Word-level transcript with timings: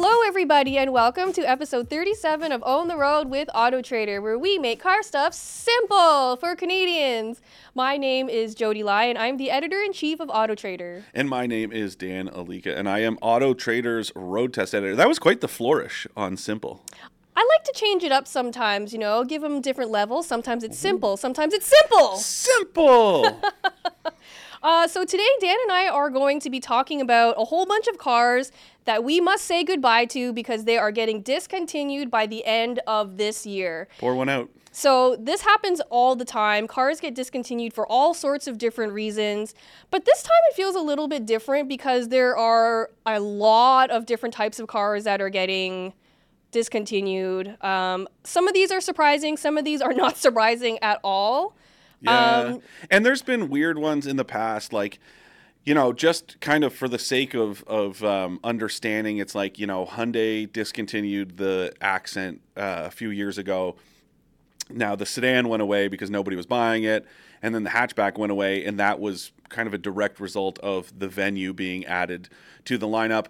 Hello, 0.00 0.22
everybody, 0.28 0.78
and 0.78 0.92
welcome 0.92 1.32
to 1.32 1.42
episode 1.42 1.90
37 1.90 2.52
of 2.52 2.62
Own 2.64 2.86
the 2.86 2.96
Road 2.96 3.28
with 3.28 3.48
Auto 3.52 3.82
Trader, 3.82 4.22
where 4.22 4.38
we 4.38 4.56
make 4.56 4.80
car 4.80 5.02
stuff 5.02 5.34
simple 5.34 6.36
for 6.36 6.54
Canadians. 6.54 7.40
My 7.74 7.96
name 7.96 8.28
is 8.28 8.54
Jodi 8.54 8.84
Lai, 8.84 9.06
and 9.06 9.18
I'm 9.18 9.38
the 9.38 9.50
editor 9.50 9.80
in 9.80 9.92
chief 9.92 10.20
of 10.20 10.30
Auto 10.30 10.54
Trader. 10.54 11.02
And 11.12 11.28
my 11.28 11.48
name 11.48 11.72
is 11.72 11.96
Dan 11.96 12.28
Ilika, 12.28 12.78
and 12.78 12.88
I 12.88 13.00
am 13.00 13.18
Auto 13.20 13.54
Trader's 13.54 14.12
road 14.14 14.54
test 14.54 14.72
editor. 14.72 14.94
That 14.94 15.08
was 15.08 15.18
quite 15.18 15.40
the 15.40 15.48
flourish 15.48 16.06
on 16.16 16.36
simple. 16.36 16.80
I 17.34 17.44
like 17.56 17.64
to 17.64 17.72
change 17.74 18.04
it 18.04 18.12
up 18.12 18.28
sometimes, 18.28 18.92
you 18.92 19.00
know, 19.00 19.24
give 19.24 19.42
them 19.42 19.60
different 19.60 19.90
levels. 19.90 20.28
Sometimes 20.28 20.62
it's 20.62 20.78
simple, 20.78 21.16
sometimes 21.16 21.52
it's 21.52 21.66
simple. 21.66 22.18
Simple! 22.18 23.42
Uh, 24.62 24.88
so 24.88 25.04
today, 25.04 25.28
Dan 25.40 25.56
and 25.62 25.72
I 25.72 25.88
are 25.88 26.10
going 26.10 26.40
to 26.40 26.50
be 26.50 26.60
talking 26.60 27.00
about 27.00 27.34
a 27.38 27.44
whole 27.44 27.66
bunch 27.66 27.86
of 27.86 27.98
cars 27.98 28.50
that 28.88 29.04
we 29.04 29.20
must 29.20 29.44
say 29.44 29.62
goodbye 29.64 30.06
to 30.06 30.32
because 30.32 30.64
they 30.64 30.78
are 30.78 30.90
getting 30.90 31.20
discontinued 31.20 32.10
by 32.10 32.26
the 32.26 32.42
end 32.46 32.80
of 32.86 33.18
this 33.18 33.44
year. 33.44 33.86
Pour 33.98 34.14
one 34.14 34.30
out. 34.30 34.48
So 34.72 35.14
this 35.16 35.42
happens 35.42 35.82
all 35.90 36.16
the 36.16 36.24
time. 36.24 36.66
Cars 36.66 36.98
get 36.98 37.14
discontinued 37.14 37.74
for 37.74 37.86
all 37.86 38.14
sorts 38.14 38.46
of 38.46 38.56
different 38.56 38.94
reasons. 38.94 39.54
But 39.90 40.06
this 40.06 40.22
time 40.22 40.40
it 40.50 40.56
feels 40.56 40.74
a 40.74 40.80
little 40.80 41.06
bit 41.06 41.26
different 41.26 41.68
because 41.68 42.08
there 42.08 42.34
are 42.34 42.88
a 43.04 43.20
lot 43.20 43.90
of 43.90 44.06
different 44.06 44.34
types 44.34 44.58
of 44.58 44.68
cars 44.68 45.04
that 45.04 45.20
are 45.20 45.28
getting 45.28 45.92
discontinued. 46.50 47.62
Um, 47.62 48.08
some 48.24 48.48
of 48.48 48.54
these 48.54 48.72
are 48.72 48.80
surprising, 48.80 49.36
some 49.36 49.58
of 49.58 49.66
these 49.66 49.82
are 49.82 49.92
not 49.92 50.16
surprising 50.26 50.78
at 50.80 50.98
all. 51.04 51.54
Yeah. 52.00 52.36
Um, 52.38 52.62
and 52.90 53.04
there's 53.04 53.20
been 53.20 53.50
weird 53.50 53.76
ones 53.78 54.06
in 54.06 54.16
the 54.16 54.24
past, 54.24 54.72
like, 54.72 54.98
you 55.64 55.74
know, 55.74 55.92
just 55.92 56.40
kind 56.40 56.64
of 56.64 56.72
for 56.72 56.88
the 56.88 56.98
sake 56.98 57.34
of, 57.34 57.62
of 57.64 58.02
um, 58.02 58.40
understanding, 58.42 59.18
it's 59.18 59.34
like, 59.34 59.58
you 59.58 59.66
know, 59.66 59.84
Hyundai 59.84 60.50
discontinued 60.50 61.36
the 61.36 61.72
Accent 61.80 62.40
uh, 62.56 62.84
a 62.86 62.90
few 62.90 63.10
years 63.10 63.36
ago. 63.38 63.76
Now 64.70 64.96
the 64.96 65.06
sedan 65.06 65.48
went 65.48 65.62
away 65.62 65.88
because 65.88 66.10
nobody 66.10 66.36
was 66.36 66.46
buying 66.46 66.84
it, 66.84 67.06
and 67.42 67.54
then 67.54 67.64
the 67.64 67.70
hatchback 67.70 68.18
went 68.18 68.32
away, 68.32 68.64
and 68.64 68.78
that 68.78 69.00
was 69.00 69.32
kind 69.48 69.66
of 69.66 69.74
a 69.74 69.78
direct 69.78 70.20
result 70.20 70.58
of 70.58 70.98
the 70.98 71.08
venue 71.08 71.52
being 71.52 71.86
added 71.86 72.28
to 72.66 72.76
the 72.76 72.86
lineup. 72.86 73.26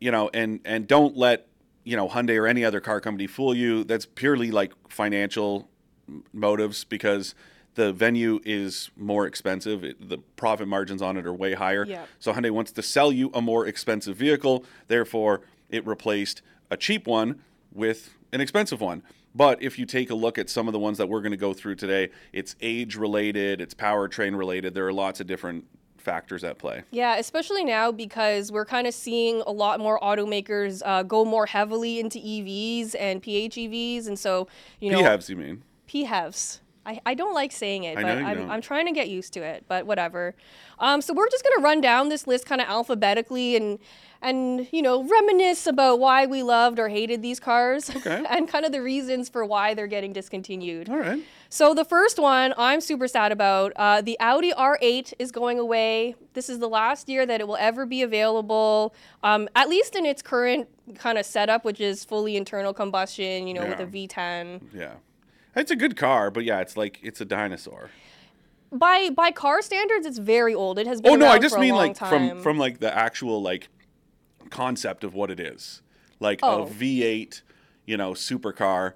You 0.00 0.10
know, 0.10 0.30
and 0.34 0.60
and 0.64 0.88
don't 0.88 1.16
let 1.16 1.46
you 1.84 1.96
know 1.96 2.08
Hyundai 2.08 2.40
or 2.40 2.46
any 2.46 2.64
other 2.64 2.80
car 2.80 3.00
company 3.00 3.26
fool 3.26 3.54
you. 3.54 3.84
That's 3.84 4.06
purely 4.06 4.50
like 4.50 4.72
financial 4.88 5.68
motives 6.32 6.84
because 6.84 7.34
the 7.74 7.92
venue 7.92 8.40
is 8.44 8.90
more 8.96 9.26
expensive. 9.26 9.84
It, 9.84 10.08
the 10.08 10.18
profit 10.36 10.68
margins 10.68 11.02
on 11.02 11.16
it 11.16 11.26
are 11.26 11.32
way 11.32 11.54
higher. 11.54 11.84
Yeah. 11.84 12.04
So 12.18 12.32
Hyundai 12.32 12.50
wants 12.50 12.72
to 12.72 12.82
sell 12.82 13.12
you 13.12 13.30
a 13.32 13.40
more 13.40 13.66
expensive 13.66 14.16
vehicle. 14.16 14.64
Therefore, 14.88 15.42
it 15.68 15.86
replaced 15.86 16.42
a 16.70 16.76
cheap 16.76 17.06
one 17.06 17.40
with 17.72 18.16
an 18.32 18.40
expensive 18.40 18.80
one. 18.80 19.02
But 19.34 19.62
if 19.62 19.78
you 19.78 19.86
take 19.86 20.10
a 20.10 20.14
look 20.14 20.38
at 20.38 20.50
some 20.50 20.66
of 20.66 20.72
the 20.72 20.78
ones 20.78 20.98
that 20.98 21.08
we're 21.08 21.20
going 21.20 21.30
to 21.30 21.36
go 21.36 21.54
through 21.54 21.76
today, 21.76 22.10
it's 22.32 22.56
age 22.60 22.96
related, 22.96 23.60
it's 23.60 23.74
powertrain 23.74 24.36
related. 24.36 24.74
There 24.74 24.86
are 24.86 24.92
lots 24.92 25.20
of 25.20 25.28
different 25.28 25.66
factors 25.98 26.42
at 26.42 26.58
play. 26.58 26.82
Yeah, 26.90 27.16
especially 27.16 27.64
now 27.64 27.92
because 27.92 28.50
we're 28.50 28.64
kind 28.64 28.86
of 28.86 28.94
seeing 28.94 29.42
a 29.46 29.52
lot 29.52 29.78
more 29.78 30.00
automakers 30.00 30.82
uh, 30.84 31.02
go 31.04 31.24
more 31.24 31.46
heavily 31.46 32.00
into 32.00 32.18
EVs 32.18 32.96
and 32.98 33.22
PHEVs, 33.22 34.08
and 34.08 34.18
so 34.18 34.48
you 34.80 34.90
know 34.90 35.02
PHEVs, 35.02 35.28
you 35.28 35.36
mean? 35.36 35.62
PHEVs. 35.88 36.60
I, 36.90 37.00
I 37.06 37.14
don't 37.14 37.34
like 37.34 37.52
saying 37.52 37.84
it, 37.84 37.96
I 37.98 38.02
but 38.02 38.18
I'm, 38.18 38.36
don't. 38.36 38.50
I'm 38.50 38.60
trying 38.60 38.86
to 38.86 38.92
get 38.92 39.08
used 39.08 39.32
to 39.34 39.40
it. 39.42 39.64
But 39.68 39.86
whatever. 39.86 40.34
Um, 40.78 41.00
so 41.02 41.12
we're 41.14 41.28
just 41.28 41.44
gonna 41.44 41.62
run 41.62 41.80
down 41.80 42.08
this 42.08 42.26
list 42.26 42.46
kind 42.46 42.60
of 42.60 42.68
alphabetically 42.68 43.54
and 43.56 43.78
and 44.22 44.68
you 44.72 44.82
know 44.82 45.02
reminisce 45.04 45.66
about 45.66 45.98
why 45.98 46.26
we 46.26 46.42
loved 46.42 46.78
or 46.78 46.88
hated 46.88 47.22
these 47.22 47.40
cars 47.40 47.88
Okay. 47.96 48.24
and 48.28 48.48
kind 48.48 48.64
of 48.64 48.72
the 48.72 48.82
reasons 48.82 49.28
for 49.28 49.44
why 49.44 49.74
they're 49.74 49.86
getting 49.86 50.12
discontinued. 50.12 50.88
All 50.88 50.96
right. 50.98 51.22
So 51.48 51.74
the 51.74 51.84
first 51.84 52.18
one 52.18 52.54
I'm 52.56 52.80
super 52.80 53.08
sad 53.08 53.30
about. 53.32 53.72
Uh, 53.76 54.00
the 54.00 54.18
Audi 54.20 54.52
R8 54.52 55.14
is 55.18 55.30
going 55.32 55.58
away. 55.58 56.14
This 56.34 56.48
is 56.48 56.58
the 56.58 56.68
last 56.68 57.08
year 57.08 57.24
that 57.26 57.40
it 57.40 57.48
will 57.48 57.56
ever 57.56 57.86
be 57.86 58.02
available, 58.02 58.94
um, 59.22 59.48
at 59.56 59.68
least 59.68 59.96
in 59.96 60.06
its 60.06 60.22
current 60.22 60.68
kind 60.96 61.18
of 61.18 61.26
setup, 61.26 61.64
which 61.64 61.80
is 61.80 62.04
fully 62.04 62.36
internal 62.36 62.72
combustion. 62.72 63.46
You 63.46 63.54
know, 63.54 63.66
with 63.66 63.80
a 63.80 63.86
V10. 63.86 64.62
Yeah. 64.74 64.92
It's 65.56 65.70
a 65.70 65.76
good 65.76 65.96
car, 65.96 66.30
but 66.30 66.44
yeah, 66.44 66.60
it's 66.60 66.76
like 66.76 66.98
it's 67.02 67.20
a 67.20 67.24
dinosaur. 67.24 67.90
By 68.72 69.10
by 69.10 69.32
car 69.32 69.62
standards, 69.62 70.06
it's 70.06 70.18
very 70.18 70.54
old. 70.54 70.78
It 70.78 70.86
has 70.86 71.00
been. 71.00 71.12
Oh 71.12 71.16
no, 71.16 71.26
I 71.26 71.38
just 71.38 71.58
mean 71.58 71.74
like 71.74 71.94
time. 71.94 72.08
from 72.30 72.42
from 72.42 72.58
like 72.58 72.78
the 72.78 72.94
actual 72.94 73.42
like 73.42 73.68
concept 74.50 75.02
of 75.04 75.14
what 75.14 75.30
it 75.30 75.40
is. 75.40 75.82
Like 76.20 76.40
Oh. 76.42 76.62
a 76.62 76.66
V8, 76.66 77.42
you 77.86 77.96
know, 77.96 78.12
supercar. 78.12 78.92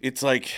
It's 0.00 0.22
like 0.22 0.50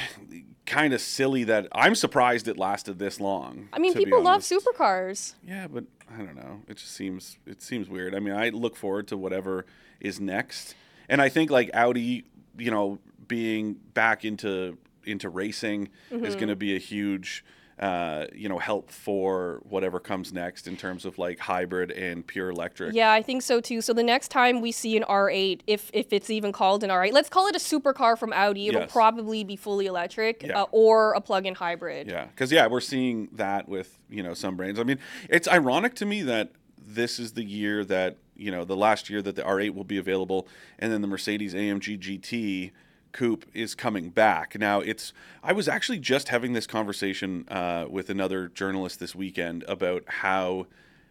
kind 0.64 0.94
of 0.94 1.00
silly 1.00 1.44
that 1.44 1.66
I'm 1.72 1.94
surprised 1.94 2.46
it 2.48 2.56
lasted 2.56 2.98
this 2.98 3.20
long. 3.20 3.68
I 3.72 3.78
mean, 3.80 3.92
people 3.94 4.22
love 4.22 4.42
supercars. 4.42 5.34
Yeah, 5.44 5.66
but 5.66 5.84
I 6.10 6.18
don't 6.18 6.36
know. 6.36 6.62
It 6.68 6.76
just 6.76 6.92
seems 6.92 7.38
it 7.46 7.60
seems 7.60 7.88
weird. 7.88 8.14
I 8.14 8.20
mean, 8.20 8.34
I 8.34 8.48
look 8.50 8.76
forward 8.76 9.08
to 9.08 9.16
whatever 9.18 9.66
is 10.00 10.20
next, 10.20 10.74
and 11.08 11.20
I 11.20 11.28
think 11.28 11.50
like 11.50 11.70
Audi, 11.74 12.24
you 12.56 12.70
know, 12.70 12.98
being 13.28 13.74
back 13.94 14.24
into 14.24 14.78
into 15.04 15.28
racing 15.28 15.88
is 16.10 16.20
Mm-hmm. 16.20 16.34
going 16.34 16.48
to 16.48 16.56
be 16.56 16.74
a 16.76 16.78
huge, 16.78 17.44
uh, 17.78 18.26
you 18.34 18.48
know, 18.48 18.58
help 18.58 18.90
for 18.90 19.60
whatever 19.68 19.98
comes 19.98 20.32
next 20.32 20.66
in 20.68 20.76
terms 20.76 21.04
of 21.04 21.18
like 21.18 21.38
hybrid 21.38 21.90
and 21.90 22.26
pure 22.26 22.50
electric. 22.50 22.94
Yeah, 22.94 23.10
I 23.12 23.22
think 23.22 23.42
so 23.42 23.60
too. 23.60 23.80
So 23.80 23.92
the 23.92 24.02
next 24.02 24.28
time 24.28 24.60
we 24.60 24.70
see 24.72 24.96
an 24.96 25.04
R8, 25.04 25.60
if 25.66 25.90
if 25.92 26.12
it's 26.12 26.30
even 26.30 26.52
called 26.52 26.84
an 26.84 26.90
R8, 26.90 27.12
let's 27.12 27.28
call 27.28 27.46
it 27.48 27.56
a 27.56 27.58
supercar 27.58 28.16
from 28.18 28.32
Audi. 28.32 28.68
It'll 28.68 28.82
Yes. 28.82 28.92
probably 28.92 29.42
be 29.44 29.56
fully 29.56 29.86
electric 29.86 30.42
Yeah. 30.42 30.62
uh, 30.62 30.66
or 30.70 31.14
a 31.14 31.20
plug-in 31.20 31.54
hybrid. 31.54 32.06
Yeah, 32.08 32.26
because 32.26 32.52
yeah, 32.52 32.66
we're 32.66 32.80
seeing 32.80 33.28
that 33.32 33.68
with 33.68 33.98
you 34.10 34.22
know 34.22 34.34
some 34.34 34.56
brands. 34.56 34.78
I 34.78 34.84
mean, 34.84 34.98
it's 35.28 35.48
ironic 35.48 35.94
to 35.96 36.06
me 36.06 36.22
that 36.22 36.50
this 36.84 37.18
is 37.18 37.32
the 37.32 37.44
year 37.44 37.84
that 37.86 38.18
you 38.36 38.50
know 38.52 38.64
the 38.64 38.76
last 38.76 39.08
year 39.10 39.22
that 39.22 39.34
the 39.36 39.42
R8 39.42 39.74
will 39.74 39.84
be 39.84 39.98
available, 39.98 40.46
and 40.78 40.92
then 40.92 41.00
the 41.00 41.08
Mercedes 41.08 41.54
AMG 41.54 41.98
GT 41.98 42.70
coupe 43.12 43.46
is 43.54 43.74
coming 43.74 44.10
back. 44.10 44.58
Now, 44.58 44.80
it's 44.80 45.12
I 45.42 45.52
was 45.52 45.68
actually 45.68 45.98
just 45.98 46.28
having 46.28 46.52
this 46.52 46.66
conversation 46.66 47.46
uh, 47.48 47.86
with 47.88 48.10
another 48.10 48.48
journalist 48.48 49.00
this 49.00 49.14
weekend 49.14 49.64
about 49.68 50.04
how 50.06 50.66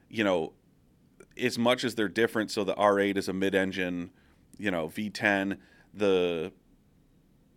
you 0.09 0.23
know 0.23 0.53
as 1.39 1.57
much 1.57 1.83
as 1.83 1.95
they're 1.95 2.07
different. 2.07 2.51
So 2.51 2.63
the 2.63 2.75
R8 2.75 3.17
is 3.17 3.27
a 3.27 3.33
mid-engine, 3.33 4.11
you 4.57 4.71
know, 4.71 4.87
V10. 4.87 5.57
The 5.93 6.51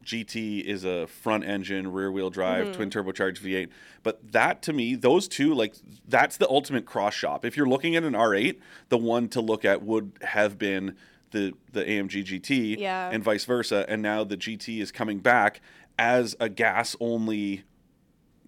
GT 0.04 0.62
is 0.62 0.84
a 0.84 1.06
front 1.06 1.44
engine, 1.44 1.90
rear 1.90 2.12
wheel 2.12 2.30
drive, 2.30 2.74
twin 2.76 2.90
turbocharged 2.90 3.40
V8. 3.40 3.68
But 4.02 4.32
that 4.32 4.62
to 4.62 4.72
me, 4.72 4.94
those 4.94 5.26
two, 5.26 5.54
like, 5.54 5.74
that's 6.06 6.36
the 6.36 6.48
ultimate 6.48 6.84
cross 6.84 7.14
shop. 7.14 7.44
If 7.44 7.56
you're 7.56 7.68
looking 7.68 7.96
at 7.96 8.04
an 8.04 8.12
R8, 8.12 8.58
the 8.90 8.98
one 8.98 9.28
to 9.28 9.40
look 9.40 9.64
at 9.64 9.82
would 9.82 10.12
have 10.22 10.58
been 10.58 10.96
the, 11.34 11.52
the 11.72 11.84
AMG 11.84 12.24
GT 12.24 12.78
Yeah. 12.78 13.10
and 13.12 13.22
vice 13.22 13.44
versa. 13.44 13.84
And 13.88 14.00
now 14.00 14.24
the 14.24 14.36
GT 14.36 14.80
is 14.80 14.90
coming 14.90 15.18
back 15.18 15.60
as 15.98 16.34
a 16.40 16.48
gas 16.48 16.96
only, 17.00 17.64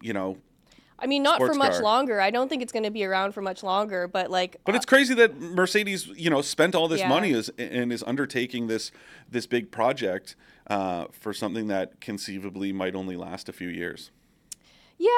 you 0.01 0.13
know. 0.15 0.39
I 0.99 1.07
mean, 1.07 1.23
not 1.23 1.41
for 1.41 1.53
much 1.53 1.73
car. 1.73 1.83
longer. 1.83 2.21
I 2.23 2.31
don't 2.31 2.49
think 2.49 2.63
it's 2.63 2.73
going 2.73 2.85
to 2.85 2.91
be 2.91 3.05
around 3.05 3.33
for 3.33 3.43
much 3.43 3.63
longer. 3.63 4.09
But 4.09 4.31
like, 4.31 4.57
But 4.65 4.75
it's 4.75 4.87
crazy 4.87 5.13
that 5.15 5.39
Mercedes, 5.39 6.07
you 6.07 6.31
know, 6.31 6.41
spent 6.41 6.75
all 6.75 6.89
this 6.89 7.01
Yeah. 7.01 7.09
money 7.11 7.33
is, 7.33 7.51
and 7.59 7.93
is 7.93 8.03
undertaking 8.07 8.69
this 8.69 8.93
this 9.31 9.47
big 9.47 9.71
project 9.71 10.37
uh, 10.69 11.07
for 11.13 11.35
something 11.35 11.67
that 11.67 12.01
conceivably 12.01 12.73
might 12.73 12.95
only 12.95 13.17
last 13.17 13.49
a 13.49 13.53
few 13.53 13.69
years. 13.69 14.11
Yeah, 14.97 15.11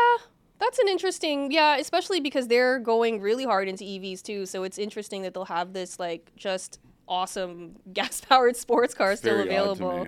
that's 0.58 0.80
an 0.80 0.88
interesting. 0.88 1.52
Yeah, 1.52 1.76
especially 1.76 2.18
because 2.18 2.48
they're 2.48 2.80
going 2.80 3.20
really 3.20 3.44
hard 3.44 3.68
into 3.68 3.84
EVs 3.84 4.20
too. 4.22 4.46
So 4.46 4.64
it's 4.64 4.78
interesting 4.78 5.22
that 5.22 5.32
they'll 5.34 5.44
have 5.44 5.74
this 5.74 6.00
like 6.00 6.32
just 6.34 6.80
awesome 7.08 7.76
gas-powered 7.92 8.56
sports 8.56 8.94
car 8.94 9.16
still 9.16 9.40
available. 9.40 10.06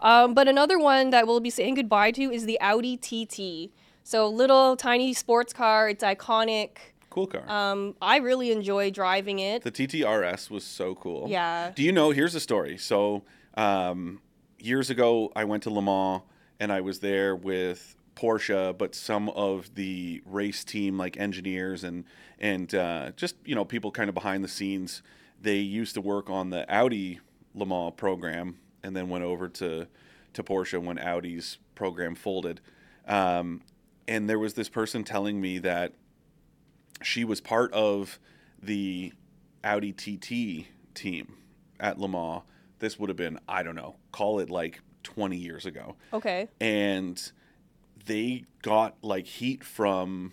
Um, 0.00 0.34
but 0.34 0.48
another 0.48 0.78
one 0.78 1.10
that 1.10 1.26
we'll 1.26 1.40
be 1.40 1.50
saying 1.50 1.74
goodbye 1.74 2.10
to 2.12 2.22
is 2.22 2.44
the 2.44 2.60
Audi 2.60 2.96
TT. 2.96 3.72
So 4.04 4.28
little 4.28 4.76
tiny 4.76 5.14
sports 5.14 5.52
car. 5.52 5.88
It's 5.88 6.02
iconic. 6.02 6.78
Cool 7.10 7.26
car. 7.26 7.48
Um, 7.48 7.94
I 8.02 8.16
really 8.16 8.50
enjoy 8.50 8.90
driving 8.90 9.38
it. 9.38 9.62
The 9.62 9.70
TTRS 9.70 10.50
was 10.50 10.64
so 10.64 10.94
cool. 10.94 11.26
Yeah. 11.28 11.70
Do 11.74 11.82
you 11.82 11.92
know? 11.92 12.10
Here's 12.10 12.34
a 12.34 12.40
story. 12.40 12.78
So, 12.78 13.22
um, 13.54 14.20
years 14.58 14.90
ago, 14.90 15.30
I 15.36 15.44
went 15.44 15.62
to 15.64 15.70
Le 15.70 15.82
Mans 15.82 16.22
and 16.58 16.72
I 16.72 16.80
was 16.80 17.00
there 17.00 17.36
with 17.36 17.94
Porsche, 18.16 18.76
but 18.76 18.94
some 18.94 19.28
of 19.30 19.74
the 19.74 20.22
race 20.24 20.64
team, 20.64 20.96
like 20.98 21.16
engineers 21.16 21.84
and 21.84 22.04
and 22.38 22.74
uh, 22.74 23.12
just 23.16 23.36
you 23.44 23.54
know 23.54 23.64
people 23.64 23.90
kind 23.90 24.08
of 24.08 24.14
behind 24.14 24.42
the 24.42 24.48
scenes, 24.48 25.02
they 25.42 25.58
used 25.58 25.94
to 25.94 26.00
work 26.00 26.30
on 26.30 26.50
the 26.50 26.64
Audi 26.72 27.20
Le 27.54 27.66
Mans 27.66 27.92
program 27.96 28.58
and 28.82 28.96
then 28.96 29.08
went 29.08 29.24
over 29.24 29.48
to 29.48 29.86
to 30.34 30.42
Porsche 30.42 30.82
when 30.82 30.98
Audi's 30.98 31.58
program 31.74 32.14
folded. 32.14 32.60
Um, 33.06 33.60
and 34.08 34.30
there 34.30 34.38
was 34.38 34.54
this 34.54 34.70
person 34.70 35.04
telling 35.04 35.40
me 35.40 35.58
that 35.58 35.92
she 37.02 37.24
was 37.24 37.40
part 37.40 37.70
of 37.74 38.18
the 38.62 39.12
Audi 39.62 39.92
TT 39.92 40.68
team 40.94 41.34
at 41.78 41.98
Le 41.98 42.08
Mans 42.08 42.42
this 42.78 42.98
would 42.98 43.08
have 43.08 43.16
been 43.16 43.38
I 43.48 43.62
don't 43.62 43.76
know, 43.76 43.94
call 44.10 44.40
it 44.40 44.50
like 44.50 44.80
20 45.04 45.36
years 45.36 45.66
ago, 45.66 45.94
Okay. 46.12 46.48
and 46.60 47.30
they 48.06 48.44
got 48.62 48.96
like 49.02 49.26
heat 49.26 49.62
from 49.62 50.32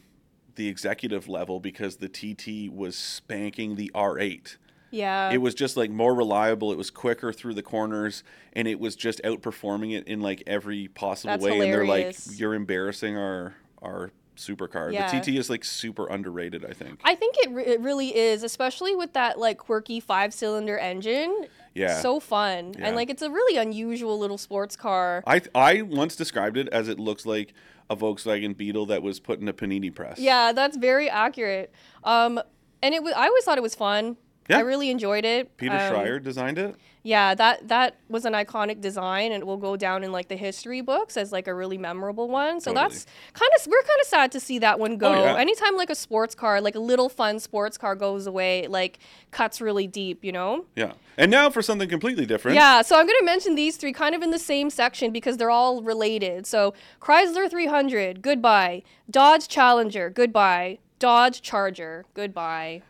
the 0.56 0.68
executive 0.68 1.28
level 1.30 1.60
because 1.60 1.98
the 1.98 2.10
TT 2.10 2.74
was 2.74 2.96
spanking 2.96 3.76
the 3.76 3.92
R8. 3.94 4.58
Yeah. 4.92 5.32
It 5.32 5.38
was 5.38 5.54
just 5.54 5.78
like 5.78 5.90
more 5.90 6.14
reliable. 6.14 6.72
It 6.72 6.78
was 6.78 6.90
quicker 6.90 7.32
through 7.32 7.54
the 7.54 7.64
corners, 7.64 8.24
and 8.54 8.68
it 8.68 8.80
was 8.80 8.96
just 8.96 9.22
outperforming 9.24 9.98
it 9.98 10.08
in 10.08 10.22
like 10.22 10.44
every 10.48 10.88
possible 10.88 11.34
That's 11.34 11.44
way. 11.44 11.60
And 11.60 11.74
they're 11.74 11.86
like, 11.86 12.16
"You're 12.36 12.54
embarrassing 12.54 13.18
our 13.18 13.56
our 13.82 14.12
supercar." 14.36 14.92
Yeah. 14.92 15.12
The 15.12 15.20
TT 15.20 15.38
is 15.38 15.50
like 15.50 15.64
super 15.64 16.08
underrated. 16.08 16.66
I 16.66 16.74
think. 16.74 17.02
I 17.04 17.16
think 17.16 17.36
it, 17.40 17.52
re- 17.52 17.66
it 17.66 17.80
really 17.82 18.16
is, 18.16 18.44
especially 18.44 18.96
with 18.96 19.14
that 19.14 19.38
like 19.38 19.58
quirky 19.58 20.00
five 20.00 20.34
cylinder 20.34 20.78
engine. 20.78 21.48
Yeah. 21.76 22.00
So 22.02 22.20
fun. 22.20 22.74
Yeah. 22.78 22.88
And 22.88 22.96
like 22.96 23.10
it's 23.10 23.22
a 23.22 23.30
really 23.30 23.58
unusual 23.58 24.18
little 24.18 24.38
sports 24.38 24.76
car. 24.76 25.24
I 25.28 25.42
I 25.54 25.82
once 25.84 26.16
described 26.16 26.58
it 26.58 26.68
as 26.70 26.88
it 26.88 27.00
looks 27.00 27.26
like 27.26 27.54
a 27.90 27.96
Volkswagen 27.96 28.56
Beetle 28.56 28.86
that 28.88 29.02
was 29.02 29.20
put 29.20 29.40
in 29.40 29.48
a 29.48 29.54
panini 29.54 29.94
press. 29.94 30.20
Yeah, 30.20 30.52
that's 30.52 30.78
very 30.78 31.10
accurate. 31.10 31.74
Um, 32.04 32.40
and 32.82 32.94
it 32.94 33.04
was, 33.04 33.14
I 33.14 33.26
always 33.28 33.44
thought 33.44 33.58
it 33.58 33.64
was 33.64 33.76
fun. 33.76 34.18
Yeah. 34.50 34.57
I 34.57 34.62
really 34.62 34.90
enjoyed 34.90 35.25
it. 35.25 35.56
Peter 35.57 35.75
Um, 35.75 35.80
Schreyer 35.94 36.22
designed 36.22 36.57
it. 36.57 36.75
Yeah, 37.01 37.34
that 37.36 37.69
that 37.69 37.96
was 38.10 38.25
an 38.25 38.34
iconic 38.34 38.81
design, 38.81 39.31
and 39.31 39.42
it 39.42 39.46
will 39.46 39.56
go 39.57 39.78
down 39.78 40.04
in 40.04 40.12
like 40.12 40.28
the 40.28 40.36
history 40.36 40.81
books 40.81 41.16
as 41.16 41.31
like 41.31 41.48
a 41.48 41.54
really 41.54 41.78
memorable 41.78 42.28
one. 42.28 42.60
So 42.60 42.74
Totally. 42.74 42.90
that's 42.94 43.06
kind 43.34 43.50
of 43.57 43.68
we're 43.68 43.81
kind 43.84 44.01
of 44.01 44.07
sad 44.07 44.31
to 44.34 44.40
see 44.42 44.60
that 44.60 44.80
one 44.80 44.98
go. 44.98 45.13
Oh, 45.13 45.24
yeah. 45.24 45.36
Anytime 45.38 45.78
like 45.78 45.90
a 45.90 45.96
sports 45.96 46.36
car, 46.36 46.60
like 46.60 46.75
a 46.75 46.80
little 46.80 47.07
fun 47.07 47.40
sports 47.40 47.78
car 47.78 47.96
goes 47.96 48.28
away, 48.28 48.68
like 48.68 49.00
cuts 49.31 49.62
really 49.62 49.88
deep, 49.88 50.25
you 50.25 50.34
know. 50.34 50.66
Yeah. 50.75 50.94
And 51.18 51.31
now 51.31 51.50
for 51.50 51.62
something 51.62 51.88
completely 51.88 52.25
different. 52.25 52.56
Yeah, 52.56 52.81
so 52.81 52.98
I'm 53.00 53.06
going 53.06 53.19
to 53.19 53.25
mention 53.25 53.56
these 53.56 53.78
three 53.78 53.94
kind 53.94 54.13
of 54.13 54.22
in 54.22 54.31
the 54.31 54.40
same 54.40 54.69
section 54.69 55.12
because 55.12 55.38
they're 55.38 55.50
all 55.50 55.81
related. 55.81 56.45
So 56.48 56.74
Chrysler 57.00 57.50
300, 57.50 58.22
goodbye. 58.22 58.84
Dodge 59.10 59.48
Challenger, 59.48 60.10
goodbye. 60.10 60.80
Dodge 60.98 61.42
Charger, 61.42 62.06
goodbye. 62.13 62.81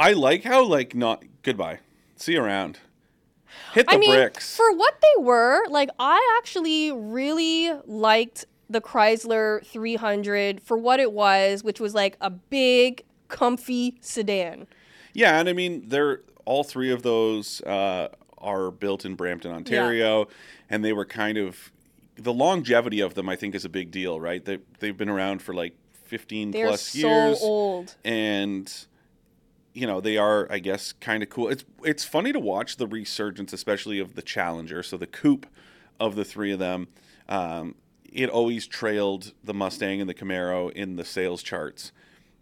I 0.00 0.12
like 0.14 0.44
how 0.44 0.64
like 0.64 0.94
not 0.94 1.22
goodbye. 1.42 1.80
See 2.16 2.32
you 2.32 2.42
around. 2.42 2.78
Hit 3.74 3.86
the 3.86 3.94
I 3.94 3.98
mean, 3.98 4.10
bricks. 4.10 4.56
for 4.56 4.72
what 4.74 4.98
they 5.00 5.22
were, 5.22 5.62
like 5.68 5.90
I 5.98 6.38
actually 6.38 6.90
really 6.90 7.72
liked 7.84 8.46
the 8.70 8.80
Chrysler 8.80 9.64
300 9.66 10.62
for 10.62 10.78
what 10.78 11.00
it 11.00 11.12
was, 11.12 11.62
which 11.62 11.80
was 11.80 11.92
like 11.94 12.16
a 12.20 12.30
big, 12.30 13.02
comfy 13.28 13.98
sedan. 14.00 14.66
Yeah, 15.12 15.38
and 15.38 15.48
I 15.48 15.52
mean, 15.52 15.88
they're 15.88 16.22
all 16.44 16.64
three 16.64 16.90
of 16.90 17.02
those 17.02 17.60
uh, 17.62 18.08
are 18.38 18.70
built 18.70 19.04
in 19.04 19.16
Brampton, 19.16 19.52
Ontario, 19.52 20.28
and 20.70 20.84
they 20.84 20.92
were 20.92 21.04
kind 21.04 21.36
of 21.36 21.72
the 22.16 22.32
longevity 22.32 23.00
of 23.00 23.14
them. 23.14 23.28
I 23.28 23.36
think 23.36 23.54
is 23.54 23.64
a 23.64 23.68
big 23.68 23.90
deal, 23.90 24.18
right? 24.18 24.42
They 24.42 24.60
they've 24.78 24.96
been 24.96 25.10
around 25.10 25.42
for 25.42 25.52
like 25.52 25.74
fifteen 26.04 26.52
They're 26.52 26.68
plus 26.68 26.82
so 26.82 26.98
years, 26.98 27.38
old. 27.42 27.96
and 28.04 28.72
you 29.72 29.86
know 29.86 30.00
they 30.00 30.16
are, 30.16 30.46
I 30.50 30.58
guess, 30.58 30.92
kind 30.92 31.22
of 31.22 31.28
cool. 31.30 31.48
It's 31.48 31.64
it's 31.84 32.04
funny 32.04 32.32
to 32.32 32.40
watch 32.40 32.76
the 32.76 32.86
resurgence, 32.86 33.52
especially 33.52 33.98
of 34.00 34.14
the 34.14 34.22
Challenger. 34.22 34.82
So 34.82 34.96
the 34.96 35.06
coupe 35.06 35.46
of 35.98 36.16
the 36.16 36.24
three 36.24 36.52
of 36.52 36.58
them. 36.58 36.88
Um, 37.28 37.74
it 38.12 38.28
always 38.28 38.66
trailed 38.66 39.32
the 39.44 39.54
Mustang 39.54 40.00
and 40.00 40.10
the 40.10 40.14
Camaro 40.14 40.72
in 40.72 40.96
the 40.96 41.04
sales 41.04 41.42
charts, 41.44 41.92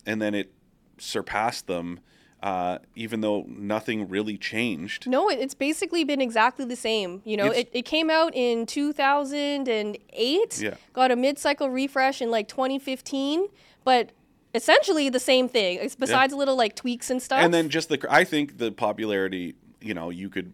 and 0.06 0.22
then 0.22 0.34
it 0.34 0.50
surpassed 0.96 1.66
them, 1.66 2.00
uh, 2.42 2.78
even 2.94 3.20
though 3.20 3.44
nothing 3.48 4.08
really 4.08 4.38
changed. 4.38 5.06
No, 5.06 5.28
it's 5.28 5.52
basically 5.54 6.04
been 6.04 6.22
exactly 6.22 6.64
the 6.64 6.74
same. 6.76 7.20
You 7.26 7.36
know, 7.36 7.46
It's- 7.46 7.60
it, 7.64 7.70
it 7.72 7.84
came 7.84 8.08
out 8.08 8.34
in 8.34 8.64
2008, 8.64 10.60
Yeah. 10.60 10.74
got 10.92 11.10
a 11.10 11.16
mid 11.16 11.38
cycle 11.38 11.68
refresh 11.68 12.20
in 12.22 12.30
like 12.30 12.48
2015, 12.48 13.48
but 13.84 14.10
essentially 14.54 15.08
the 15.08 15.20
same 15.20 15.48
thing, 15.48 15.78
it's 15.80 15.94
besides 15.94 16.32
a 16.32 16.36
little 16.36 16.56
like 16.56 16.74
tweaks 16.74 17.10
and 17.10 17.22
stuff. 17.22 17.40
And 17.40 17.52
then 17.52 17.68
just 17.68 17.88
the, 17.88 18.04
I 18.08 18.24
think 18.24 18.58
the 18.58 18.72
popularity, 18.72 19.54
you 19.80 19.94
know, 19.94 20.10
you 20.10 20.28
could 20.28 20.52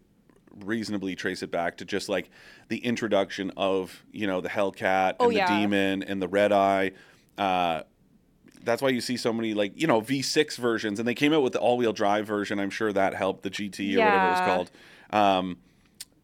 reasonably 0.63 1.15
trace 1.15 1.43
it 1.43 1.51
back 1.51 1.77
to 1.77 1.85
just 1.85 2.07
like 2.09 2.29
the 2.69 2.77
introduction 2.77 3.51
of, 3.57 4.03
you 4.11 4.27
know, 4.27 4.41
the 4.41 4.49
Hellcat 4.49 5.09
and 5.09 5.15
Oh, 5.19 5.29
the 5.29 5.35
yeah. 5.35 5.47
Demon 5.47 6.03
and 6.03 6.21
the 6.21 6.27
Red 6.27 6.51
Eye. 6.51 6.91
Uh, 7.37 7.81
that's 8.63 8.81
why 8.81 8.89
you 8.89 8.99
see 9.01 9.15
so 9.15 9.31
many 9.31 9.53
like 9.53 9.79
you 9.79 9.85
know 9.85 10.01
V6 10.01 10.57
versions, 10.57 10.97
and 10.99 11.07
they 11.07 11.13
came 11.13 11.33
out 11.33 11.43
with 11.43 11.53
the 11.53 11.59
all-wheel 11.59 11.93
drive 11.93 12.25
version. 12.25 12.59
I'm 12.59 12.71
sure 12.71 12.91
that 12.91 13.13
helped 13.13 13.43
the 13.43 13.51
GT 13.51 13.95
or 13.95 13.99
whatever 14.05 14.25
it 14.25 14.29
was 14.31 14.39
called. 14.39 14.71
Um, 15.11 15.57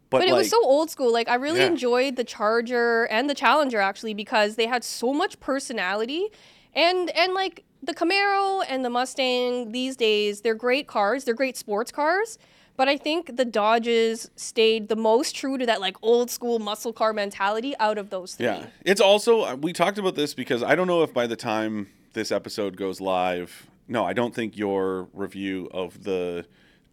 but, 0.09 0.19
but 0.19 0.27
it 0.27 0.31
like, 0.31 0.39
was 0.39 0.49
so 0.49 0.63
old 0.65 0.89
school. 0.89 1.13
Like 1.13 1.29
I 1.29 1.35
really 1.35 1.59
Yeah. 1.59 1.67
enjoyed 1.67 2.15
the 2.15 2.23
Charger 2.23 3.05
and 3.11 3.29
the 3.29 3.35
Challenger 3.35 3.79
actually 3.79 4.13
because 4.13 4.55
they 4.55 4.65
had 4.65 4.83
so 4.83 5.13
much 5.13 5.39
personality, 5.39 6.29
and 6.73 7.09
and 7.11 7.33
like 7.33 7.63
the 7.83 7.93
Camaro 7.93 8.63
and 8.67 8.85
the 8.85 8.89
Mustang 8.89 9.71
these 9.71 9.95
days, 9.95 10.41
they're 10.41 10.55
great 10.55 10.87
cars. 10.87 11.23
They're 11.23 11.33
great 11.33 11.57
sports 11.57 11.91
cars. 11.91 12.37
But 12.77 12.87
I 12.87 12.97
think 12.97 13.35
the 13.37 13.45
Dodges 13.45 14.31
stayed 14.35 14.87
the 14.87 14.95
most 14.95 15.35
true 15.35 15.57
to 15.57 15.65
that 15.65 15.81
like 15.81 15.97
old 16.01 16.31
school 16.31 16.57
muscle 16.57 16.93
car 16.93 17.13
mentality 17.13 17.75
out 17.79 17.97
of 17.97 18.09
those 18.09 18.35
three. 18.35 18.45
Yeah. 18.45 18.67
It's 18.85 19.01
also 19.01 19.41
uh, 19.41 19.55
we 19.55 19.73
talked 19.73 19.97
about 19.97 20.15
this 20.15 20.33
because 20.33 20.63
I 20.63 20.75
don't 20.75 20.87
know 20.87 21.03
if 21.03 21.13
by 21.13 21.27
the 21.27 21.35
time 21.35 21.89
this 22.13 22.31
episode 22.31 22.77
goes 22.77 23.01
live, 23.01 23.67
no, 23.87 24.05
I 24.05 24.13
don't 24.13 24.33
think 24.33 24.57
your 24.57 25.09
review 25.13 25.69
of 25.71 26.03
the 26.03 26.45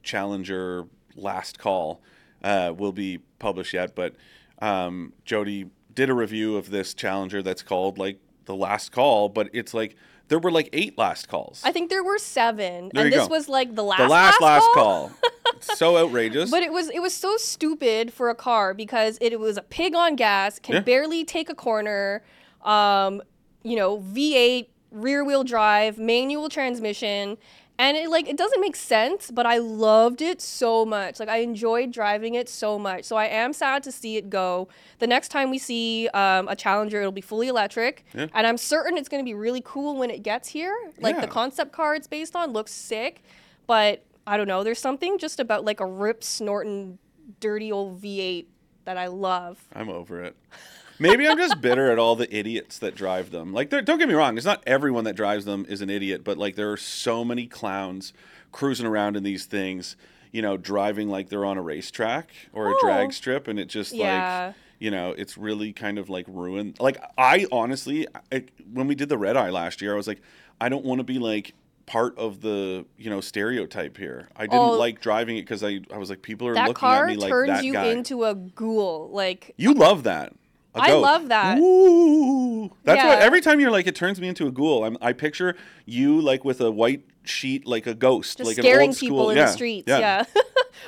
Challenger 0.03 0.87
last 1.17 1.59
call 1.59 2.01
uh, 2.43 2.73
will 2.77 2.93
be 2.93 3.19
published 3.39 3.73
yet, 3.73 3.95
but 3.95 4.15
um, 4.61 5.13
Jodi 5.25 5.71
did 5.95 6.11
a 6.11 6.15
review 6.15 6.57
of 6.57 6.71
this 6.71 6.95
Challenger 6.95 7.43
that's 7.43 7.63
called 7.63 7.99
like 7.99 8.19
the 8.49 8.57
last 8.57 8.91
call, 8.91 9.29
but 9.29 9.49
it's 9.53 9.73
like 9.73 9.95
there 10.27 10.41
were 10.41 10.51
like 10.51 10.69
eight 10.73 10.99
last 10.99 11.29
calls. 11.29 11.63
I 11.65 11.71
think 11.73 11.89
there 11.91 12.03
were 12.03 12.19
seven, 12.19 12.91
There 12.93 13.05
and 13.05 13.13
this 13.13 13.29
go. 13.29 13.29
was 13.29 13.49
like 13.49 13.77
the 13.77 13.85
last 13.85 14.01
the 14.01 14.09
last 14.09 14.41
last, 14.43 14.69
call. 14.75 15.11
call. 15.11 15.13
So 15.61 15.97
outrageous. 16.05 16.51
But 16.51 16.65
it 16.65 16.73
was 16.73 16.91
it 16.91 17.01
was 17.01 17.15
so 17.15 17.37
stupid 17.37 18.13
for 18.13 18.29
a 18.29 18.35
car 18.35 18.75
because 18.75 19.17
it, 19.21 19.39
was 19.39 19.57
a 19.57 19.63
pig 19.63 19.95
on 19.95 20.17
gas, 20.17 20.59
can 20.59 20.75
Yeah. 20.75 20.81
barely 20.81 21.25
take 21.25 21.49
a 21.49 21.55
corner, 21.55 22.23
um, 22.65 23.23
you 23.63 23.77
know, 23.77 23.99
V8 24.01 24.67
rear 24.91 25.25
wheel 25.25 25.45
drive, 25.45 25.99
manual 25.99 26.49
transmission, 26.49 27.37
and 27.79 27.97
it 27.97 28.11
like 28.11 28.29
it 28.29 28.37
doesn't 28.37 28.61
make 28.61 28.75
sense, 28.77 29.31
but 29.31 29.47
I 29.47 29.59
loved 29.59 30.21
it 30.21 30.41
so 30.41 30.85
much. 30.85 31.21
Like 31.21 31.29
I 31.29 31.39
enjoyed 31.39 31.93
driving 31.93 32.35
it 32.35 32.49
so 32.49 32.79
much. 32.79 33.05
So 33.05 33.17
I 33.17 33.27
am 33.27 33.53
sad 33.53 33.83
to 33.85 33.93
see 33.93 34.17
it 34.17 34.29
go. 34.31 34.69
The 34.99 35.07
next 35.07 35.29
time 35.29 35.51
we 35.51 35.59
see 35.59 36.09
um, 36.09 36.49
a 36.49 36.57
Challenger, 36.57 37.01
it'll 37.01 37.13
be 37.13 37.21
fully 37.21 37.49
electric, 37.49 38.05
Yeah. 38.15 38.27
and 38.35 38.47
I'm 38.47 38.57
certain 38.59 38.99
it's 38.99 39.09
going 39.09 39.23
to 39.23 39.29
be 39.29 39.35
really 39.35 39.63
cool 39.65 39.97
when 39.97 40.11
it 40.11 40.23
gets 40.23 40.49
here. 40.49 40.77
Like 41.01 41.15
Yeah. 41.17 41.21
the 41.23 41.29
concept 41.29 41.73
car 41.73 41.95
it's 41.95 42.09
based 42.09 42.35
on 42.35 42.53
looks 42.53 42.73
sick, 42.73 43.23
but 43.67 44.05
I 44.27 44.37
don't 44.37 44.49
know. 44.49 44.63
There's 44.65 44.81
something 44.81 45.19
just 45.19 45.39
about 45.41 45.65
like 45.65 45.81
a 45.81 45.87
rip 45.87 46.23
snorting 46.25 46.99
dirty 47.41 47.71
old 47.71 48.01
V8 48.03 48.47
that 48.87 48.97
I 48.97 49.07
love. 49.07 49.63
I'm 49.75 49.89
over 49.89 50.23
it. 50.23 50.35
Maybe 50.99 51.29
I'm 51.29 51.37
just 51.39 51.61
bitter 51.61 51.91
at 51.91 51.99
all 51.99 52.17
the 52.17 52.35
idiots 52.35 52.79
that 52.79 52.95
drive 52.95 53.31
them. 53.31 53.53
Like, 53.53 53.71
don't 53.71 53.87
get 53.99 54.09
me 54.09 54.15
wrong, 54.15 54.37
it's 54.37 54.47
not 54.47 54.63
everyone 54.67 55.05
that 55.05 55.15
drives 55.17 55.45
them 55.45 55.65
is 55.69 55.81
an 55.81 55.91
idiot, 55.91 56.23
but 56.25 56.39
like 56.39 56.57
there 56.57 56.71
are 56.73 56.77
so 56.77 57.25
many 57.25 57.47
clowns 57.47 58.13
cruising 58.53 58.87
around 58.87 59.17
in 59.17 59.23
these 59.23 59.45
things, 59.45 59.97
you 60.33 60.43
know, 60.43 60.57
driving 60.57 61.09
like 61.09 61.29
they're 61.29 61.45
on 61.45 61.59
a 61.59 61.63
racetrack 61.63 62.31
or 62.53 62.69
a 62.69 62.75
Oh. 62.75 62.79
drag 62.83 63.13
strip, 63.13 63.47
and 63.49 63.59
it 63.59 63.69
just 63.69 63.93
Yeah. 63.93 64.47
like, 64.49 64.55
you 64.81 64.91
know, 64.91 65.13
it's 65.17 65.37
really 65.39 65.73
kind 65.73 65.99
of 65.99 66.09
like 66.09 66.25
ruined. 66.29 66.79
Like, 66.81 66.99
I 67.17 67.47
honestly, 67.53 68.07
I, 68.33 68.45
when 68.73 68.87
we 68.87 68.95
did 68.95 69.09
the 69.09 69.19
red 69.19 69.37
eye 69.37 69.51
last 69.51 69.81
year, 69.83 69.93
I 69.93 69.97
was 69.97 70.07
like, 70.09 70.21
I 70.61 70.69
don't 70.69 70.85
want 70.85 70.99
to 70.99 71.05
be 71.05 71.19
like 71.19 71.55
part 71.87 72.17
of 72.19 72.43
the 72.43 72.85
you 72.99 73.09
know 73.09 73.21
stereotype 73.21 73.97
here. 73.97 74.29
I 74.37 74.43
didn't 74.43 74.59
Oh. 74.59 74.73
like 74.79 75.01
driving 75.01 75.39
it 75.39 75.43
because 75.43 75.65
I 75.65 75.81
I 75.93 75.97
was 75.97 76.11
like 76.11 76.21
people 76.21 76.47
are 76.47 76.53
That 76.55 76.69
looking 76.69 76.81
car 76.81 77.05
at 77.05 77.09
me 77.09 77.17
like 77.17 77.31
turns 77.31 77.49
that 77.49 77.65
you 77.65 77.73
guy. 77.73 77.87
into 77.87 78.25
a 78.25 78.35
ghoul. 78.35 79.09
Like 79.11 79.55
You 79.57 79.73
love 79.73 80.03
that. 80.03 80.33
I 80.81 80.95
love 80.95 81.29
that. 81.29 81.59
Ooh. 81.59 82.71
That's 82.85 83.05
what 83.05 83.21
every 83.21 83.41
time 83.41 83.61
you're 83.61 83.71
like 83.71 83.87
it 83.87 83.95
turns 83.95 84.21
me 84.21 84.29
into 84.29 84.47
a 84.47 84.51
ghoul. 84.51 84.85
I'm, 84.85 84.97
I 85.01 85.13
picture 85.13 85.57
you 85.87 86.21
like 86.21 86.45
with 86.45 86.61
a 86.61 86.71
white 86.71 87.05
sheet 87.25 87.67
like 87.67 87.87
a 87.87 87.95
ghost, 87.95 88.39
just 88.39 88.49
like 88.49 88.57
scaring 88.57 88.95
people 88.95 89.19
school. 89.19 89.31
in 89.31 89.37
yeah, 89.37 89.47
the 89.47 89.53
streets. 89.53 89.89
Yeah. 89.89 90.25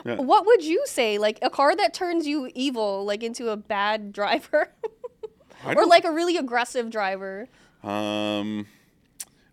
Yeah. 0.05 0.17
what 0.17 0.47
would 0.47 0.65
you 0.65 0.83
say? 0.87 1.19
Like 1.19 1.39
a 1.43 1.51
car 1.51 1.75
that 1.77 1.95
turns 1.95 2.27
you 2.27 2.51
evil, 2.55 3.05
like 3.05 3.23
into 3.23 3.49
a 3.51 3.57
bad 3.57 4.13
driver, 4.13 4.73
or 5.67 5.87
like 5.87 6.05
a 6.05 6.13
really 6.13 6.37
aggressive 6.37 6.91
driver? 6.91 7.49
um 7.83 8.67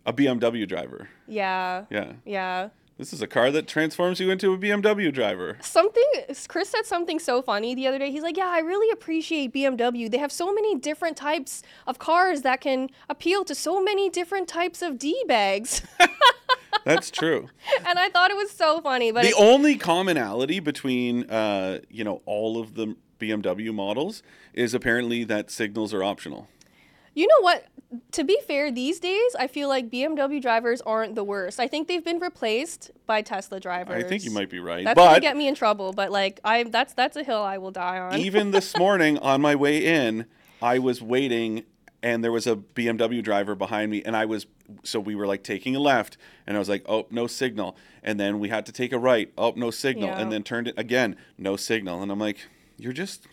a 0.04 0.12
BMW 0.12 0.66
driver. 0.66 1.08
Yeah. 1.26 1.84
Yeah. 1.90 2.12
Yeah. 2.24 2.68
This 2.98 3.12
is 3.12 3.22
a 3.22 3.28
car 3.28 3.52
that 3.52 3.68
transforms 3.68 4.18
you 4.18 4.28
into 4.28 4.52
a 4.52 4.58
BMW 4.58 5.12
driver. 5.12 5.56
Something 5.60 6.02
Chris 6.48 6.68
said 6.68 6.84
something 6.84 7.20
so 7.20 7.40
funny 7.40 7.72
the 7.72 7.86
other 7.86 7.98
day. 7.98 8.10
He's 8.10 8.24
like, 8.24 8.36
"Yeah, 8.36 8.48
I 8.48 8.58
really 8.58 8.90
appreciate 8.90 9.52
BMW. 9.54 10.10
They 10.10 10.18
have 10.18 10.32
so 10.32 10.52
many 10.52 10.74
different 10.74 11.16
types 11.16 11.62
of 11.86 12.00
cars 12.00 12.42
that 12.42 12.60
can 12.60 12.90
appeal 13.08 13.44
to 13.44 13.54
so 13.54 13.80
many 13.80 14.10
different 14.10 14.48
types 14.48 14.82
of 14.82 14.98
D-bags." 14.98 15.82
That's 16.84 17.10
true. 17.12 17.48
and 17.86 18.00
I 18.00 18.08
thought 18.08 18.32
it 18.32 18.36
was 18.36 18.50
so 18.50 18.80
funny. 18.80 19.12
But 19.12 19.22
the 19.22 19.34
only 19.34 19.76
commonality 19.76 20.58
between 20.58 21.30
uh, 21.30 21.78
you 21.88 22.02
know 22.02 22.20
all 22.26 22.58
of 22.58 22.74
the 22.74 22.96
BMW 23.20 23.72
models 23.72 24.24
is 24.54 24.74
apparently 24.74 25.22
that 25.22 25.52
signals 25.52 25.94
are 25.94 26.02
optional. 26.02 26.48
You 27.18 27.26
know 27.26 27.40
what? 27.40 27.66
To 28.12 28.22
be 28.22 28.38
fair, 28.46 28.70
these 28.70 29.00
days 29.00 29.34
I 29.36 29.48
feel 29.48 29.68
like 29.68 29.90
BMW 29.90 30.40
drivers 30.40 30.80
aren't 30.82 31.14
the 31.14 31.24
worst. 31.24 31.58
I 31.58 31.66
think 31.66 31.88
they've 31.88 32.04
been 32.04 32.20
replaced 32.20 32.92
by 33.06 33.22
Tesla 33.22 33.58
drivers. 33.58 34.04
I 34.04 34.06
think 34.06 34.24
you 34.24 34.30
might 34.30 34.50
be 34.50 34.60
right, 34.60 34.84
That's 34.84 34.96
gonna 34.96 35.20
get 35.20 35.36
me 35.36 35.48
in 35.48 35.54
trouble. 35.54 35.92
But 35.92 36.12
like, 36.12 36.38
I 36.44 36.62
that's 36.64 36.92
that's 36.92 37.16
a 37.16 37.24
hill 37.24 37.42
I 37.42 37.58
will 37.58 37.72
die 37.72 37.98
on. 37.98 38.18
even 38.18 38.52
this 38.52 38.76
morning 38.84 39.18
on 39.18 39.40
my 39.40 39.56
way 39.56 39.84
in, 39.84 40.26
I 40.62 40.78
was 40.78 41.02
waiting 41.02 41.64
and 42.00 42.22
there 42.22 42.30
was 42.30 42.46
a 42.46 42.54
BMW 42.54 43.20
driver 43.20 43.56
behind 43.56 43.90
me 43.90 44.02
and 44.04 44.16
I 44.16 44.24
was 44.24 44.46
so 44.84 45.00
we 45.00 45.16
were 45.16 45.26
like 45.26 45.42
taking 45.42 45.74
a 45.74 45.80
left 45.80 46.18
and 46.46 46.56
I 46.56 46.60
was 46.60 46.68
like, 46.68 46.84
"Oh, 46.86 47.06
no 47.10 47.26
signal." 47.26 47.76
And 48.04 48.20
then 48.20 48.38
we 48.38 48.48
had 48.48 48.64
to 48.66 48.72
take 48.72 48.92
a 48.92 48.98
right. 48.98 49.32
Oh, 49.36 49.54
no 49.56 49.72
signal. 49.72 50.10
Yeah. 50.10 50.20
And 50.20 50.30
then 50.30 50.44
turned 50.44 50.68
it 50.68 50.74
again, 50.76 51.16
no 51.36 51.56
signal. 51.56 52.00
And 52.02 52.12
I'm 52.12 52.20
like, 52.20 52.38
"You're 52.76 52.92
just 52.92 53.26